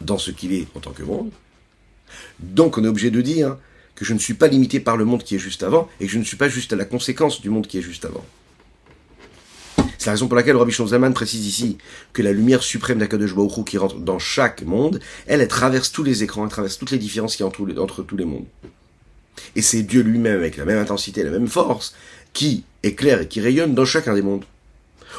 dans 0.00 0.18
ce 0.18 0.30
qu'il 0.30 0.52
est 0.52 0.66
en 0.74 0.80
tant 0.80 0.92
que 0.92 1.02
monde. 1.02 1.30
Donc 2.38 2.78
on 2.78 2.84
est 2.84 2.88
obligé 2.88 3.10
de 3.10 3.20
dire 3.20 3.56
que 4.00 4.06
je 4.06 4.14
ne 4.14 4.18
suis 4.18 4.32
pas 4.32 4.48
limité 4.48 4.80
par 4.80 4.96
le 4.96 5.04
monde 5.04 5.22
qui 5.22 5.34
est 5.34 5.38
juste 5.38 5.62
avant, 5.62 5.86
et 6.00 6.06
que 6.06 6.10
je 6.10 6.18
ne 6.18 6.24
suis 6.24 6.38
pas 6.38 6.48
juste 6.48 6.72
à 6.72 6.76
la 6.76 6.86
conséquence 6.86 7.42
du 7.42 7.50
monde 7.50 7.66
qui 7.66 7.76
est 7.76 7.82
juste 7.82 8.06
avant. 8.06 8.24
C'est 9.98 10.06
la 10.06 10.12
raison 10.12 10.26
pour 10.26 10.36
laquelle 10.36 10.56
Rabbi 10.56 10.72
Shonzaman 10.72 11.12
précise 11.12 11.46
ici 11.46 11.76
que 12.14 12.22
la 12.22 12.32
lumière 12.32 12.62
suprême 12.62 12.98
d'Akadosh 12.98 13.34
qui 13.66 13.76
rentre 13.76 13.98
dans 13.98 14.18
chaque 14.18 14.62
monde, 14.62 15.00
elle, 15.26 15.42
elle 15.42 15.48
traverse 15.48 15.92
tous 15.92 16.02
les 16.02 16.22
écrans, 16.22 16.44
elle 16.44 16.50
traverse 16.50 16.78
toutes 16.78 16.92
les 16.92 16.98
différences 16.98 17.36
qu'il 17.36 17.44
y 17.44 17.46
a 17.46 17.82
entre 17.82 18.02
tous 18.02 18.16
les 18.16 18.24
mondes. 18.24 18.46
Et 19.54 19.60
c'est 19.60 19.82
Dieu 19.82 20.00
lui-même, 20.00 20.38
avec 20.38 20.56
la 20.56 20.64
même 20.64 20.78
intensité, 20.78 21.22
la 21.22 21.30
même 21.30 21.48
force, 21.48 21.94
qui 22.32 22.64
éclaire 22.82 23.20
et 23.20 23.28
qui 23.28 23.42
rayonne 23.42 23.74
dans 23.74 23.84
chacun 23.84 24.14
des 24.14 24.22
mondes. 24.22 24.46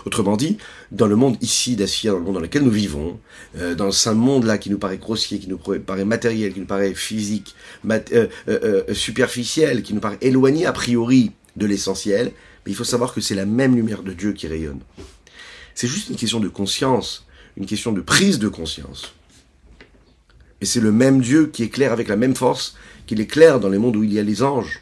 Autrement 0.06 0.36
dit, 0.36 0.58
dans 0.92 1.08
le 1.08 1.16
monde 1.16 1.38
ici 1.42 1.76
d'Assia, 1.76 2.12
dans 2.12 2.18
le 2.18 2.24
monde 2.24 2.34
dans 2.36 2.40
lequel 2.40 2.64
nous 2.64 2.72
vivons, 2.72 3.20
euh, 3.58 3.76
dans 3.76 3.92
ce 3.92 4.10
monde-là 4.10 4.58
qui 4.58 4.70
nous 4.70 4.80
paraît 4.80 4.98
grossier, 4.98 5.40
qui 5.40 5.48
nous 5.48 5.58
paraît 5.58 6.06
matériel, 6.06 6.54
qui 6.54 6.60
nous 6.60 6.66
paraît 6.66 6.94
physique, 6.94 7.56
euh, 7.90 8.28
euh, 8.48 8.94
superficiel, 8.94 9.84
qui 9.84 9.94
nous 9.94 10.00
paraît 10.00 10.18
éloigné 10.22 10.66
a 10.66 10.72
priori 10.72 11.32
de 11.56 11.66
l'essentiel, 11.66 12.32
mais 12.66 12.72
il 12.72 12.76
faut 12.76 12.84
savoir 12.84 13.14
que 13.14 13.22
c'est 13.22 13.36
la 13.36 13.46
même 13.46 13.76
lumière 13.76 14.04
de 14.04 14.14
Dieu 14.14 14.34
qui 14.34 14.48
rayonne. 14.48 14.80
C'est 15.76 15.88
juste 15.88 16.10
une 16.10 16.16
question 16.16 16.40
de 16.40 16.50
conscience, 16.50 17.26
une 17.58 17.66
question 17.66 17.92
de 17.92 18.02
prise 18.02 18.40
de 18.40 18.48
conscience. 18.48 19.14
Et 20.62 20.66
c'est 20.66 20.80
le 20.80 20.92
même 20.92 21.22
Dieu 21.22 21.48
qui 21.48 21.64
éclaire 21.64 21.92
avec 21.92 22.08
la 22.08 22.16
même 22.16 22.36
force 22.36 22.76
qu'il 23.08 23.20
éclaire 23.20 23.60
dans 23.60 23.70
les 23.70 23.78
mondes 23.78 23.96
où 23.96 24.04
il 24.04 24.14
y 24.14 24.20
a 24.20 24.24
les 24.24 24.44
anges. 24.44 24.82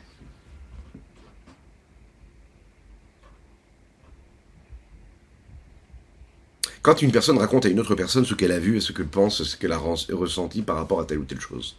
Quand 6.89 7.03
une 7.03 7.11
personne 7.11 7.37
raconte 7.37 7.67
à 7.67 7.69
une 7.69 7.79
autre 7.79 7.93
personne 7.93 8.25
ce 8.25 8.33
qu'elle 8.33 8.51
a 8.51 8.57
vu 8.57 8.75
et 8.77 8.81
ce 8.81 8.93
qu'elle 8.93 9.05
pense, 9.05 9.43
ce 9.43 9.55
qu'elle 9.55 9.73
a 9.73 9.77
ressenti 9.77 10.63
par 10.63 10.75
rapport 10.75 10.99
à 10.99 11.05
telle 11.05 11.19
ou 11.19 11.23
telle 11.23 11.39
chose, 11.39 11.75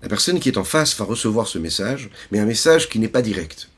la 0.00 0.08
personne 0.08 0.38
qui 0.38 0.48
est 0.48 0.58
en 0.58 0.62
face 0.62 0.96
va 0.96 1.04
recevoir 1.04 1.48
ce 1.48 1.58
message, 1.58 2.08
mais 2.30 2.38
un 2.38 2.44
message 2.44 2.88
qui 2.88 3.00
n'est 3.00 3.08
pas 3.08 3.20
direct. 3.20 3.68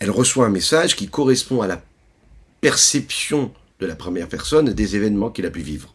Elle 0.00 0.10
reçoit 0.10 0.44
un 0.44 0.50
message 0.50 0.96
qui 0.96 1.08
correspond 1.08 1.62
à 1.62 1.66
la 1.66 1.82
perception 2.60 3.54
de 3.80 3.86
la 3.86 3.96
première 3.96 4.28
personne 4.28 4.74
des 4.74 4.96
événements 4.96 5.30
qu'il 5.30 5.46
a 5.46 5.50
pu 5.50 5.62
vivre. 5.62 5.94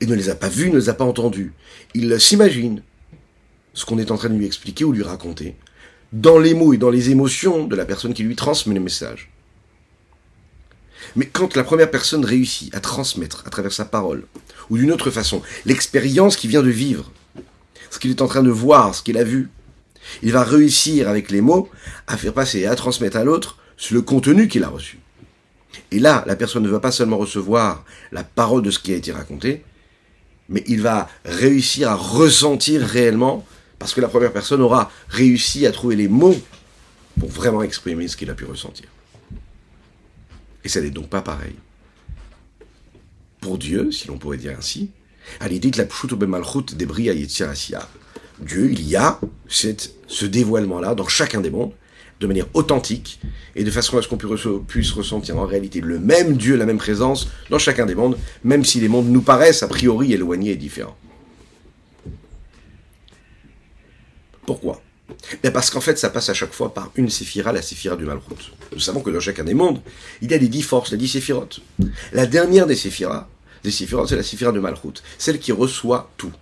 Il 0.00 0.08
ne 0.08 0.14
les 0.14 0.30
a 0.30 0.36
pas 0.36 0.48
vus, 0.48 0.70
ne 0.70 0.76
les 0.76 0.88
a 0.88 0.94
pas 0.94 1.04
entendus. 1.04 1.52
Il 1.94 2.20
s'imagine 2.20 2.80
ce 3.74 3.84
qu'on 3.84 3.98
est 3.98 4.12
en 4.12 4.18
train 4.18 4.28
de 4.28 4.36
lui 4.36 4.46
expliquer 4.46 4.84
ou 4.84 4.92
lui 4.92 5.02
raconter, 5.02 5.56
dans 6.12 6.38
les 6.38 6.54
mots 6.54 6.74
et 6.74 6.78
dans 6.78 6.90
les 6.90 7.10
émotions 7.10 7.66
de 7.66 7.74
la 7.74 7.86
personne 7.86 8.14
qui 8.14 8.22
lui 8.22 8.36
transmet 8.36 8.74
le 8.74 8.80
message. 8.80 9.32
Mais 11.16 11.26
quand 11.26 11.56
la 11.56 11.64
première 11.64 11.90
personne 11.90 12.24
réussit 12.24 12.74
à 12.74 12.80
transmettre 12.80 13.42
à 13.46 13.50
travers 13.50 13.72
sa 13.72 13.86
parole, 13.86 14.26
ou 14.68 14.76
d'une 14.76 14.92
autre 14.92 15.10
façon, 15.10 15.42
l'expérience 15.64 16.36
qu'il 16.36 16.50
vient 16.50 16.62
de 16.62 16.70
vivre, 16.70 17.10
ce 17.90 17.98
qu'il 17.98 18.10
est 18.10 18.22
en 18.22 18.28
train 18.28 18.42
de 18.42 18.50
voir, 18.50 18.94
ce 18.94 19.02
qu'il 19.02 19.16
a 19.16 19.24
vu, 19.24 19.48
il 20.22 20.32
va 20.32 20.44
réussir 20.44 21.08
avec 21.08 21.30
les 21.30 21.40
mots 21.40 21.68
à 22.06 22.16
faire 22.16 22.34
passer 22.34 22.60
et 22.60 22.66
à 22.66 22.76
transmettre 22.76 23.16
à 23.16 23.24
l'autre 23.24 23.58
le 23.90 24.02
contenu 24.02 24.46
qu'il 24.48 24.62
a 24.64 24.68
reçu. 24.68 24.98
Et 25.90 25.98
là, 25.98 26.24
la 26.26 26.36
personne 26.36 26.62
ne 26.62 26.68
va 26.68 26.80
pas 26.80 26.92
seulement 26.92 27.18
recevoir 27.18 27.84
la 28.12 28.24
parole 28.24 28.62
de 28.62 28.70
ce 28.70 28.78
qui 28.78 28.92
a 28.92 28.96
été 28.96 29.12
raconté, 29.12 29.64
mais 30.48 30.64
il 30.66 30.82
va 30.82 31.08
réussir 31.24 31.90
à 31.90 31.94
ressentir 31.94 32.82
réellement, 32.82 33.46
parce 33.78 33.94
que 33.94 34.00
la 34.00 34.08
première 34.08 34.32
personne 34.32 34.60
aura 34.60 34.90
réussi 35.08 35.66
à 35.66 35.72
trouver 35.72 35.96
les 35.96 36.08
mots 36.08 36.36
pour 37.18 37.30
vraiment 37.30 37.62
exprimer 37.62 38.08
ce 38.08 38.16
qu'il 38.16 38.30
a 38.30 38.34
pu 38.34 38.44
ressentir. 38.44 38.86
Et 40.66 40.68
ça 40.68 40.80
n'est 40.80 40.90
donc 40.90 41.08
pas 41.08 41.22
pareil. 41.22 41.54
Pour 43.40 43.56
Dieu, 43.56 43.92
si 43.92 44.08
l'on 44.08 44.18
pourrait 44.18 44.36
dire 44.36 44.56
ainsi, 44.58 44.90
à 45.38 45.46
l'idée 45.46 45.70
de 45.70 45.78
la 45.78 46.26
malchut 46.26 46.74
des 46.74 46.86
Dieu, 48.40 48.70
il 48.72 48.82
y 48.82 48.96
a 48.96 49.20
ce 49.46 50.26
dévoilement-là 50.26 50.96
dans 50.96 51.06
chacun 51.06 51.40
des 51.40 51.50
mondes, 51.50 51.70
de 52.18 52.26
manière 52.26 52.48
authentique, 52.52 53.20
et 53.54 53.62
de 53.62 53.70
façon 53.70 53.96
à 53.96 54.02
ce 54.02 54.08
qu'on 54.08 54.18
puisse 54.18 54.90
ressentir 54.90 55.38
en 55.38 55.46
réalité 55.46 55.80
le 55.80 56.00
même 56.00 56.36
Dieu, 56.36 56.56
la 56.56 56.66
même 56.66 56.78
présence 56.78 57.28
dans 57.48 57.60
chacun 57.60 57.86
des 57.86 57.94
mondes, 57.94 58.18
même 58.42 58.64
si 58.64 58.80
les 58.80 58.88
mondes 58.88 59.08
nous 59.08 59.22
paraissent 59.22 59.62
a 59.62 59.68
priori 59.68 60.14
éloignés 60.14 60.50
et 60.50 60.56
différents. 60.56 60.96
Pourquoi? 64.44 64.82
Ben 65.42 65.52
Parce 65.52 65.70
qu'en 65.70 65.80
fait, 65.80 65.98
ça 65.98 66.10
passe 66.10 66.28
à 66.28 66.34
chaque 66.34 66.52
fois 66.52 66.72
par 66.72 66.90
une 66.96 67.10
séphira, 67.10 67.52
la 67.52 67.62
séphira 67.62 67.96
du 67.96 68.04
Malchut. 68.04 68.52
Nous 68.72 68.80
savons 68.80 69.00
que 69.00 69.10
dans 69.10 69.20
chacun 69.20 69.44
des 69.44 69.54
mondes, 69.54 69.80
il 70.22 70.30
y 70.30 70.34
a 70.34 70.38
les 70.38 70.48
dix 70.48 70.62
forces, 70.62 70.90
les 70.92 70.96
dix 70.96 71.08
séphirotes. 71.08 71.60
La 72.12 72.26
dernière 72.26 72.66
des 72.66 72.76
séphiras, 72.76 73.28
séphirotes, 73.70 74.08
c'est 74.08 74.16
la 74.16 74.22
séphira 74.22 74.52
de 74.52 74.60
Malchut, 74.60 75.02
celle 75.18 75.38
qui 75.38 75.52
reçoit 75.52 76.10
tout. 76.16 76.32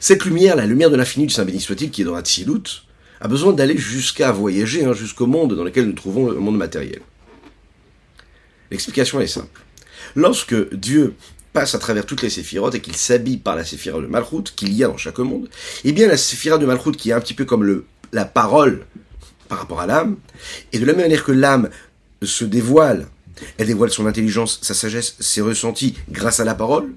Cette 0.00 0.24
lumière, 0.24 0.56
la 0.56 0.66
lumière 0.66 0.90
de 0.90 0.96
l'infini 0.96 1.26
du 1.26 1.32
Saint 1.32 1.44
béni 1.44 1.60
soit-il, 1.60 1.90
qui 1.90 2.02
est 2.02 2.04
dans 2.04 2.14
la 2.14 2.22
Tsilut, 2.22 2.84
a 3.20 3.28
besoin 3.28 3.52
d'aller 3.52 3.78
jusqu'à 3.78 4.32
voyager, 4.32 4.84
hein, 4.84 4.92
jusqu'au 4.92 5.26
monde 5.26 5.54
dans 5.54 5.62
lequel 5.62 5.86
nous 5.86 5.92
trouvons 5.92 6.28
le 6.28 6.40
monde 6.40 6.56
matériel. 6.56 7.00
L'explication 8.72 9.20
est 9.20 9.28
simple. 9.28 9.60
Lorsque 10.16 10.74
Dieu 10.74 11.14
passe 11.52 11.74
à 11.74 11.78
travers 11.78 12.06
toutes 12.06 12.22
les 12.22 12.30
séphirotes 12.30 12.74
et 12.74 12.80
qu'il 12.80 12.96
s'habille 12.96 13.36
par 13.36 13.56
la 13.56 13.64
séphira 13.64 14.00
de 14.00 14.06
Malchut 14.06 14.44
qu'il 14.56 14.72
y 14.72 14.84
a 14.84 14.88
dans 14.88 14.96
chaque 14.96 15.18
monde, 15.18 15.48
eh 15.84 15.92
bien 15.92 16.08
la 16.08 16.16
séphira 16.16 16.58
de 16.58 16.66
Malchut 16.66 16.92
qui 16.92 17.10
est 17.10 17.12
un 17.12 17.20
petit 17.20 17.34
peu 17.34 17.44
comme 17.44 17.64
le, 17.64 17.84
la 18.12 18.24
parole 18.24 18.86
par 19.48 19.58
rapport 19.58 19.80
à 19.80 19.86
l'âme, 19.86 20.16
et 20.72 20.78
de 20.78 20.86
la 20.86 20.92
même 20.92 21.02
manière 21.02 21.24
que 21.24 21.32
l'âme 21.32 21.68
se 22.22 22.44
dévoile, 22.44 23.06
elle 23.58 23.66
dévoile 23.66 23.90
son 23.90 24.06
intelligence, 24.06 24.58
sa 24.62 24.72
sagesse, 24.72 25.16
ses 25.20 25.42
ressentis 25.42 25.94
grâce 26.10 26.40
à 26.40 26.44
la 26.44 26.54
parole, 26.54 26.94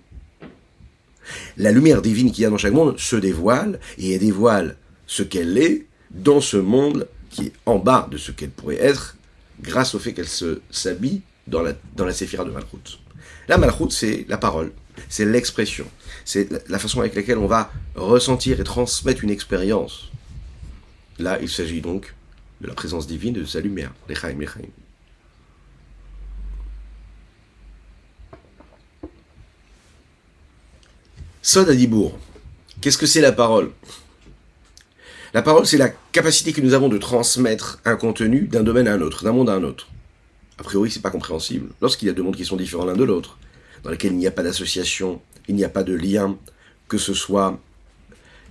la 1.57 1.71
lumière 1.71 2.01
divine 2.01 2.31
qu'il 2.31 2.43
y 2.43 2.45
a 2.45 2.49
dans 2.49 2.57
chaque 2.57 2.73
monde 2.73 2.97
se 2.97 3.15
dévoile 3.15 3.79
et 3.97 4.13
elle 4.13 4.19
dévoile 4.19 4.77
ce 5.07 5.23
qu'elle 5.23 5.57
est 5.57 5.85
dans 6.11 6.39
ce 6.39 6.57
monde 6.57 7.07
qui 7.29 7.47
est 7.47 7.53
en 7.65 7.77
bas 7.77 8.07
de 8.09 8.17
ce 8.17 8.31
qu'elle 8.31 8.51
pourrait 8.51 8.81
être 8.81 9.17
grâce 9.61 9.95
au 9.95 9.99
fait 9.99 10.13
qu'elle 10.13 10.27
se 10.27 10.61
s'habille 10.69 11.21
dans 11.47 11.61
la, 11.61 11.73
dans 11.95 12.05
la 12.05 12.13
séphira 12.13 12.45
de 12.45 12.51
Malchut. 12.51 12.99
La 13.47 13.57
Malchut, 13.57 13.91
c'est 13.91 14.25
la 14.27 14.37
parole, 14.37 14.71
c'est 15.09 15.25
l'expression, 15.25 15.85
c'est 16.23 16.49
la, 16.69 16.79
façon 16.79 16.99
avec 16.99 17.15
laquelle 17.15 17.37
on 17.37 17.47
va 17.47 17.71
ressentir 17.95 18.59
et 18.59 18.63
transmettre 18.63 19.23
une 19.23 19.29
expérience. 19.29 20.09
Là, 21.19 21.37
il 21.41 21.49
s'agit 21.49 21.81
donc 21.81 22.13
de 22.61 22.67
la 22.67 22.73
présence 22.73 23.07
divine, 23.07 23.33
de 23.33 23.45
sa 23.45 23.59
lumière, 23.59 23.91
l'Echaim, 24.09 24.35
l'Echaim. 24.39 24.69
Sod 31.41 31.69
Adibour. 31.69 32.17
Qu'est-ce 32.81 32.97
que 32.97 33.05
c'est 33.05 33.21
la 33.21 33.31
parole? 33.31 33.71
La 35.35 35.43
parole, 35.43 35.67
c'est 35.67 35.77
la 35.77 35.89
capacité 36.11 36.53
que 36.53 36.61
nous 36.61 36.73
avons 36.73 36.89
de 36.89 36.97
transmettre 36.97 37.79
un 37.85 37.97
contenu 37.97 38.47
d'un 38.47 38.63
domaine 38.63 38.87
à 38.87 38.93
un 38.93 39.01
autre, 39.01 39.23
d'un 39.23 39.31
monde 39.31 39.49
à 39.49 39.53
un 39.53 39.63
autre. 39.63 39.87
A 40.59 40.63
priori, 40.63 40.89
c'est 40.89 41.01
pas 41.01 41.11
compréhensible. 41.11 41.69
Lorsqu'il 41.81 42.07
y 42.07 42.11
a 42.11 42.13
deux 42.13 42.23
mondes 42.23 42.35
qui 42.35 42.45
sont 42.45 42.55
différents 42.55 42.85
l'un 42.85 42.95
de 42.95 43.03
l'autre, 43.03 43.37
dans 43.83 43.89
lesquels 43.91 44.13
il 44.13 44.17
n'y 44.17 44.27
a 44.27 44.31
pas 44.31 44.43
d'association, 44.43 45.21
il 45.47 45.55
n'y 45.55 45.63
a 45.63 45.69
pas 45.69 45.83
de 45.83 45.93
lien, 45.93 46.37
que 46.87 46.97
ce 46.97 47.13
soit 47.13 47.59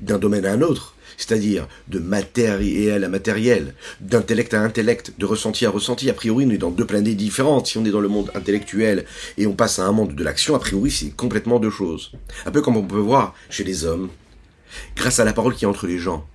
d'un 0.01 0.19
domaine 0.19 0.45
à 0.45 0.53
un 0.53 0.61
autre, 0.61 0.95
c'est-à-dire 1.17 1.69
de 1.89 1.99
matériel 1.99 3.05
à 3.05 3.09
matériel, 3.09 3.75
d'intellect 4.01 4.55
à 4.55 4.61
intellect, 4.61 5.13
de 5.19 5.25
ressenti 5.25 5.65
à 5.67 5.71
ressenti. 5.71 6.11
A 6.11 6.15
priori, 6.15 6.45
on 6.47 6.51
est 6.51 6.59
dans 6.59 6.71
deux 6.71 6.87
planètes 6.87 7.17
différentes. 7.17 7.69
Si 7.69 7.79
on 7.79 7.85
est 7.85 7.91
dans 7.91 8.01
le 8.01 8.09
monde 8.09 8.31
intellectuel 8.35 9.07
et 9.39 9.47
on 9.47 9.55
passe 9.55 9.79
à 9.79 9.87
un 9.87 9.93
monde 9.93 10.15
de 10.15 10.25
l'action, 10.25 10.55
a 10.55 10.59
priori, 10.59 10.91
c'est 10.91 11.11
complètement 11.11 11.59
deux 11.59 11.71
choses. 11.71 12.13
Un 12.45 12.51
peu 12.51 12.63
comme 12.63 12.77
on 12.77 12.83
peut 12.83 12.97
voir 12.99 13.35
chez 13.51 13.65
les 13.65 13.85
hommes, 13.85 14.11
grâce 14.97 15.21
à 15.21 15.25
la 15.25 15.33
parole 15.33 15.55
qui 15.55 15.65
est 15.65 15.69
entre 15.69 15.87
les 15.87 15.99
gens. 15.99 16.27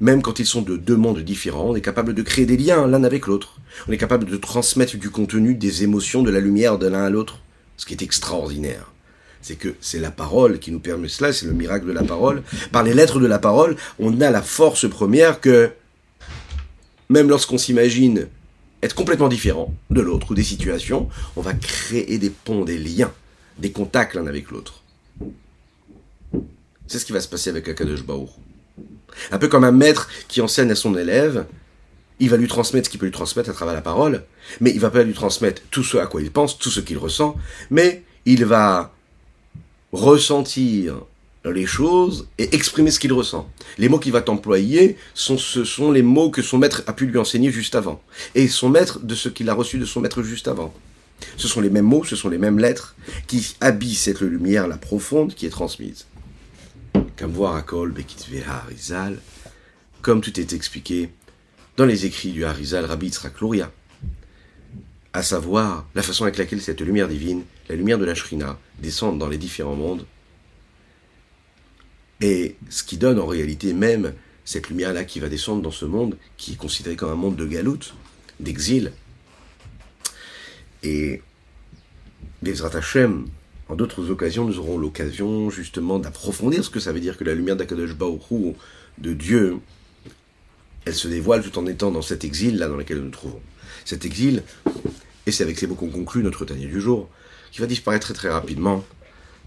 Même 0.00 0.22
quand 0.22 0.38
ils 0.38 0.46
sont 0.46 0.62
de 0.62 0.76
deux 0.76 0.96
mondes 0.96 1.20
différents, 1.20 1.70
on 1.70 1.76
est 1.76 1.80
capable 1.80 2.14
de 2.14 2.22
créer 2.22 2.46
des 2.46 2.56
liens 2.56 2.86
l'un 2.86 3.04
avec 3.04 3.26
l'autre. 3.26 3.60
On 3.88 3.92
est 3.92 3.98
capable 3.98 4.24
de 4.26 4.36
transmettre 4.36 4.96
du 4.96 5.10
contenu, 5.10 5.54
des 5.54 5.84
émotions, 5.84 6.22
de 6.22 6.30
la 6.30 6.40
lumière 6.40 6.78
de 6.78 6.86
l'un 6.86 7.04
à 7.04 7.10
l'autre. 7.10 7.38
Ce 7.76 7.86
qui 7.86 7.92
est 7.92 8.02
extraordinaire 8.02 8.90
c'est 9.42 9.56
que 9.56 9.74
c'est 9.80 10.00
la 10.00 10.10
parole 10.10 10.58
qui 10.58 10.70
nous 10.70 10.80
permet 10.80 11.08
cela, 11.08 11.32
c'est 11.32 11.46
le 11.46 11.52
miracle 11.52 11.86
de 11.86 11.92
la 11.92 12.02
parole. 12.02 12.42
Par 12.72 12.82
les 12.82 12.94
lettres 12.94 13.20
de 13.20 13.26
la 13.26 13.38
parole, 13.38 13.76
on 13.98 14.20
a 14.20 14.30
la 14.30 14.42
force 14.42 14.88
première 14.88 15.40
que, 15.40 15.70
même 17.08 17.28
lorsqu'on 17.28 17.58
s'imagine 17.58 18.28
être 18.82 18.94
complètement 18.94 19.28
différent 19.28 19.72
de 19.90 20.00
l'autre 20.00 20.30
ou 20.30 20.34
des 20.34 20.42
situations, 20.42 21.08
on 21.36 21.42
va 21.42 21.54
créer 21.54 22.18
des 22.18 22.30
ponts, 22.30 22.64
des 22.64 22.78
liens, 22.78 23.12
des 23.58 23.72
contacts 23.72 24.14
l'un 24.14 24.26
avec 24.26 24.50
l'autre. 24.50 24.82
C'est 26.86 26.98
ce 26.98 27.04
qui 27.04 27.12
va 27.12 27.20
se 27.20 27.28
passer 27.28 27.50
avec 27.50 27.68
Akadosh. 27.68 28.04
Un 29.30 29.38
peu 29.38 29.48
comme 29.48 29.64
un 29.64 29.72
maître 29.72 30.08
qui 30.28 30.40
enseigne 30.40 30.70
à 30.70 30.74
son 30.74 30.96
élève, 30.96 31.46
il 32.20 32.28
va 32.28 32.36
lui 32.36 32.48
transmettre 32.48 32.86
ce 32.86 32.90
qu'il 32.90 33.00
peut 33.00 33.06
lui 33.06 33.12
transmettre 33.12 33.50
à 33.50 33.52
travers 33.52 33.74
la 33.74 33.80
parole, 33.80 34.24
mais 34.60 34.70
il 34.70 34.80
va 34.80 34.90
pas 34.90 35.02
lui 35.02 35.14
transmettre 35.14 35.62
tout 35.70 35.82
ce 35.82 35.96
à 35.96 36.06
quoi 36.06 36.20
il 36.20 36.30
pense, 36.30 36.58
tout 36.58 36.70
ce 36.70 36.80
qu'il 36.80 36.98
ressent, 36.98 37.36
mais 37.70 38.02
il 38.26 38.44
va 38.44 38.92
ressentir 39.92 41.00
les 41.44 41.66
choses 41.66 42.28
et 42.38 42.54
exprimer 42.54 42.90
ce 42.90 43.00
qu'il 43.00 43.12
ressent. 43.12 43.50
Les 43.78 43.88
mots 43.88 43.98
qu'il 43.98 44.12
va 44.12 44.22
employer 44.28 44.96
sont, 45.14 45.38
ce 45.38 45.64
sont 45.64 45.90
les 45.90 46.02
mots 46.02 46.30
que 46.30 46.42
son 46.42 46.58
maître 46.58 46.82
a 46.86 46.92
pu 46.92 47.06
lui 47.06 47.18
enseigner 47.18 47.50
juste 47.50 47.74
avant. 47.74 48.02
Et 48.34 48.48
son 48.48 48.68
maître 48.68 49.00
de 49.00 49.14
ce 49.14 49.30
qu'il 49.30 49.48
a 49.48 49.54
reçu 49.54 49.78
de 49.78 49.86
son 49.86 50.00
maître 50.00 50.22
juste 50.22 50.48
avant. 50.48 50.74
Ce 51.36 51.48
sont 51.48 51.60
les 51.60 51.70
mêmes 51.70 51.86
mots, 51.86 52.04
ce 52.04 52.16
sont 52.16 52.28
les 52.28 52.38
mêmes 52.38 52.58
lettres 52.58 52.94
qui 53.26 53.54
habillent 53.60 53.94
cette 53.94 54.20
lumière, 54.20 54.68
la 54.68 54.76
profonde, 54.76 55.34
qui 55.34 55.46
est 55.46 55.50
transmise. 55.50 56.06
Comme 56.79 56.79
voir 56.79 56.79
à 56.79 56.79
Kol, 56.79 56.79
Comme 60.02 60.20
tout 60.20 60.40
est 60.40 60.52
expliqué 60.52 61.10
dans 61.76 61.86
les 61.86 62.06
écrits 62.06 62.32
du 62.32 62.44
Harizal 62.44 62.84
Rabbi 62.84 63.06
Yitzhak 63.06 63.34
à 65.12 65.22
savoir 65.22 65.86
la 65.94 66.02
façon 66.02 66.24
avec 66.24 66.38
laquelle 66.38 66.60
cette 66.60 66.80
lumière 66.80 67.08
divine, 67.08 67.42
la 67.68 67.74
lumière 67.74 67.98
de 67.98 68.04
la 68.04 68.14
Shrina, 68.14 68.58
descend 68.78 69.18
dans 69.18 69.28
les 69.28 69.38
différents 69.38 69.74
mondes, 69.74 70.06
et 72.20 72.56
ce 72.68 72.84
qui 72.84 72.96
donne 72.96 73.18
en 73.18 73.26
réalité 73.26 73.72
même 73.72 74.14
cette 74.44 74.68
lumière-là 74.68 75.04
qui 75.04 75.20
va 75.20 75.28
descendre 75.28 75.62
dans 75.62 75.70
ce 75.70 75.84
monde, 75.84 76.16
qui 76.36 76.52
est 76.52 76.56
considéré 76.56 76.96
comme 76.96 77.10
un 77.10 77.16
monde 77.16 77.36
de 77.36 77.46
galoute, 77.46 77.94
d'exil. 78.40 78.92
Et 80.82 81.22
Bezrat 82.42 82.76
Hashem, 82.76 83.26
en 83.70 83.76
d'autres 83.76 84.10
occasions, 84.10 84.44
nous 84.44 84.58
aurons 84.58 84.78
l'occasion 84.78 85.48
justement 85.48 86.00
d'approfondir 86.00 86.64
ce 86.64 86.70
que 86.70 86.80
ça 86.80 86.92
veut 86.92 86.98
dire 86.98 87.16
que 87.16 87.22
la 87.22 87.34
lumière 87.34 87.54
d'Akadosh 87.54 87.94
Baruch 87.94 88.56
de 88.98 89.12
Dieu, 89.12 89.58
elle 90.84 90.94
se 90.94 91.06
dévoile 91.06 91.40
tout 91.48 91.56
en 91.56 91.66
étant 91.66 91.92
dans 91.92 92.02
cet 92.02 92.24
exil-là 92.24 92.66
dans 92.66 92.76
lequel 92.76 92.98
nous 92.98 93.04
nous 93.04 93.10
trouvons. 93.10 93.40
Cet 93.84 94.04
exil, 94.04 94.42
et 95.24 95.30
c'est 95.30 95.44
avec 95.44 95.56
ces 95.56 95.68
mots 95.68 95.76
qu'on 95.76 95.88
conclut 95.88 96.24
notre 96.24 96.44
tanier 96.44 96.66
du 96.66 96.80
jour, 96.80 97.08
qui 97.52 97.60
va 97.60 97.68
disparaître 97.68 98.06
très 98.06 98.14
très 98.14 98.28
rapidement. 98.28 98.84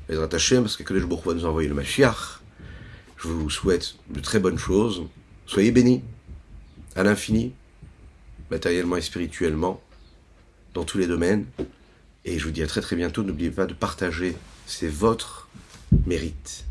Les 0.07 0.17
attachés, 0.17 0.55
parce 0.55 0.77
que 0.77 0.83
Kadosh 0.83 1.05
Baruch 1.05 1.25
va 1.25 1.33
nous 1.33 1.45
envoyer 1.45 1.67
le 1.67 1.75
Mashiach. 1.75 2.39
Je 3.17 3.27
vous 3.27 3.49
souhaite 3.49 3.95
de 4.09 4.21
très 4.21 4.39
bonnes 4.39 4.57
choses. 4.57 5.03
Soyez 5.47 5.71
bénis, 5.71 6.01
à 6.95 7.03
l'infini, 7.03 7.51
matériellement 8.49 8.95
et 8.95 9.01
spirituellement, 9.01 9.81
dans 10.73 10.85
tous 10.85 10.97
les 10.97 11.07
domaines. 11.07 11.45
Et 12.25 12.39
je 12.39 12.45
vous 12.45 12.51
dis 12.51 12.63
à 12.63 12.67
très 12.67 12.81
très 12.81 12.95
bientôt. 12.95 13.23
N'oubliez 13.23 13.51
pas 13.51 13.65
de 13.65 13.73
partager, 13.73 14.35
c'est 14.65 14.87
votre 14.87 15.49
mérite. 16.05 16.65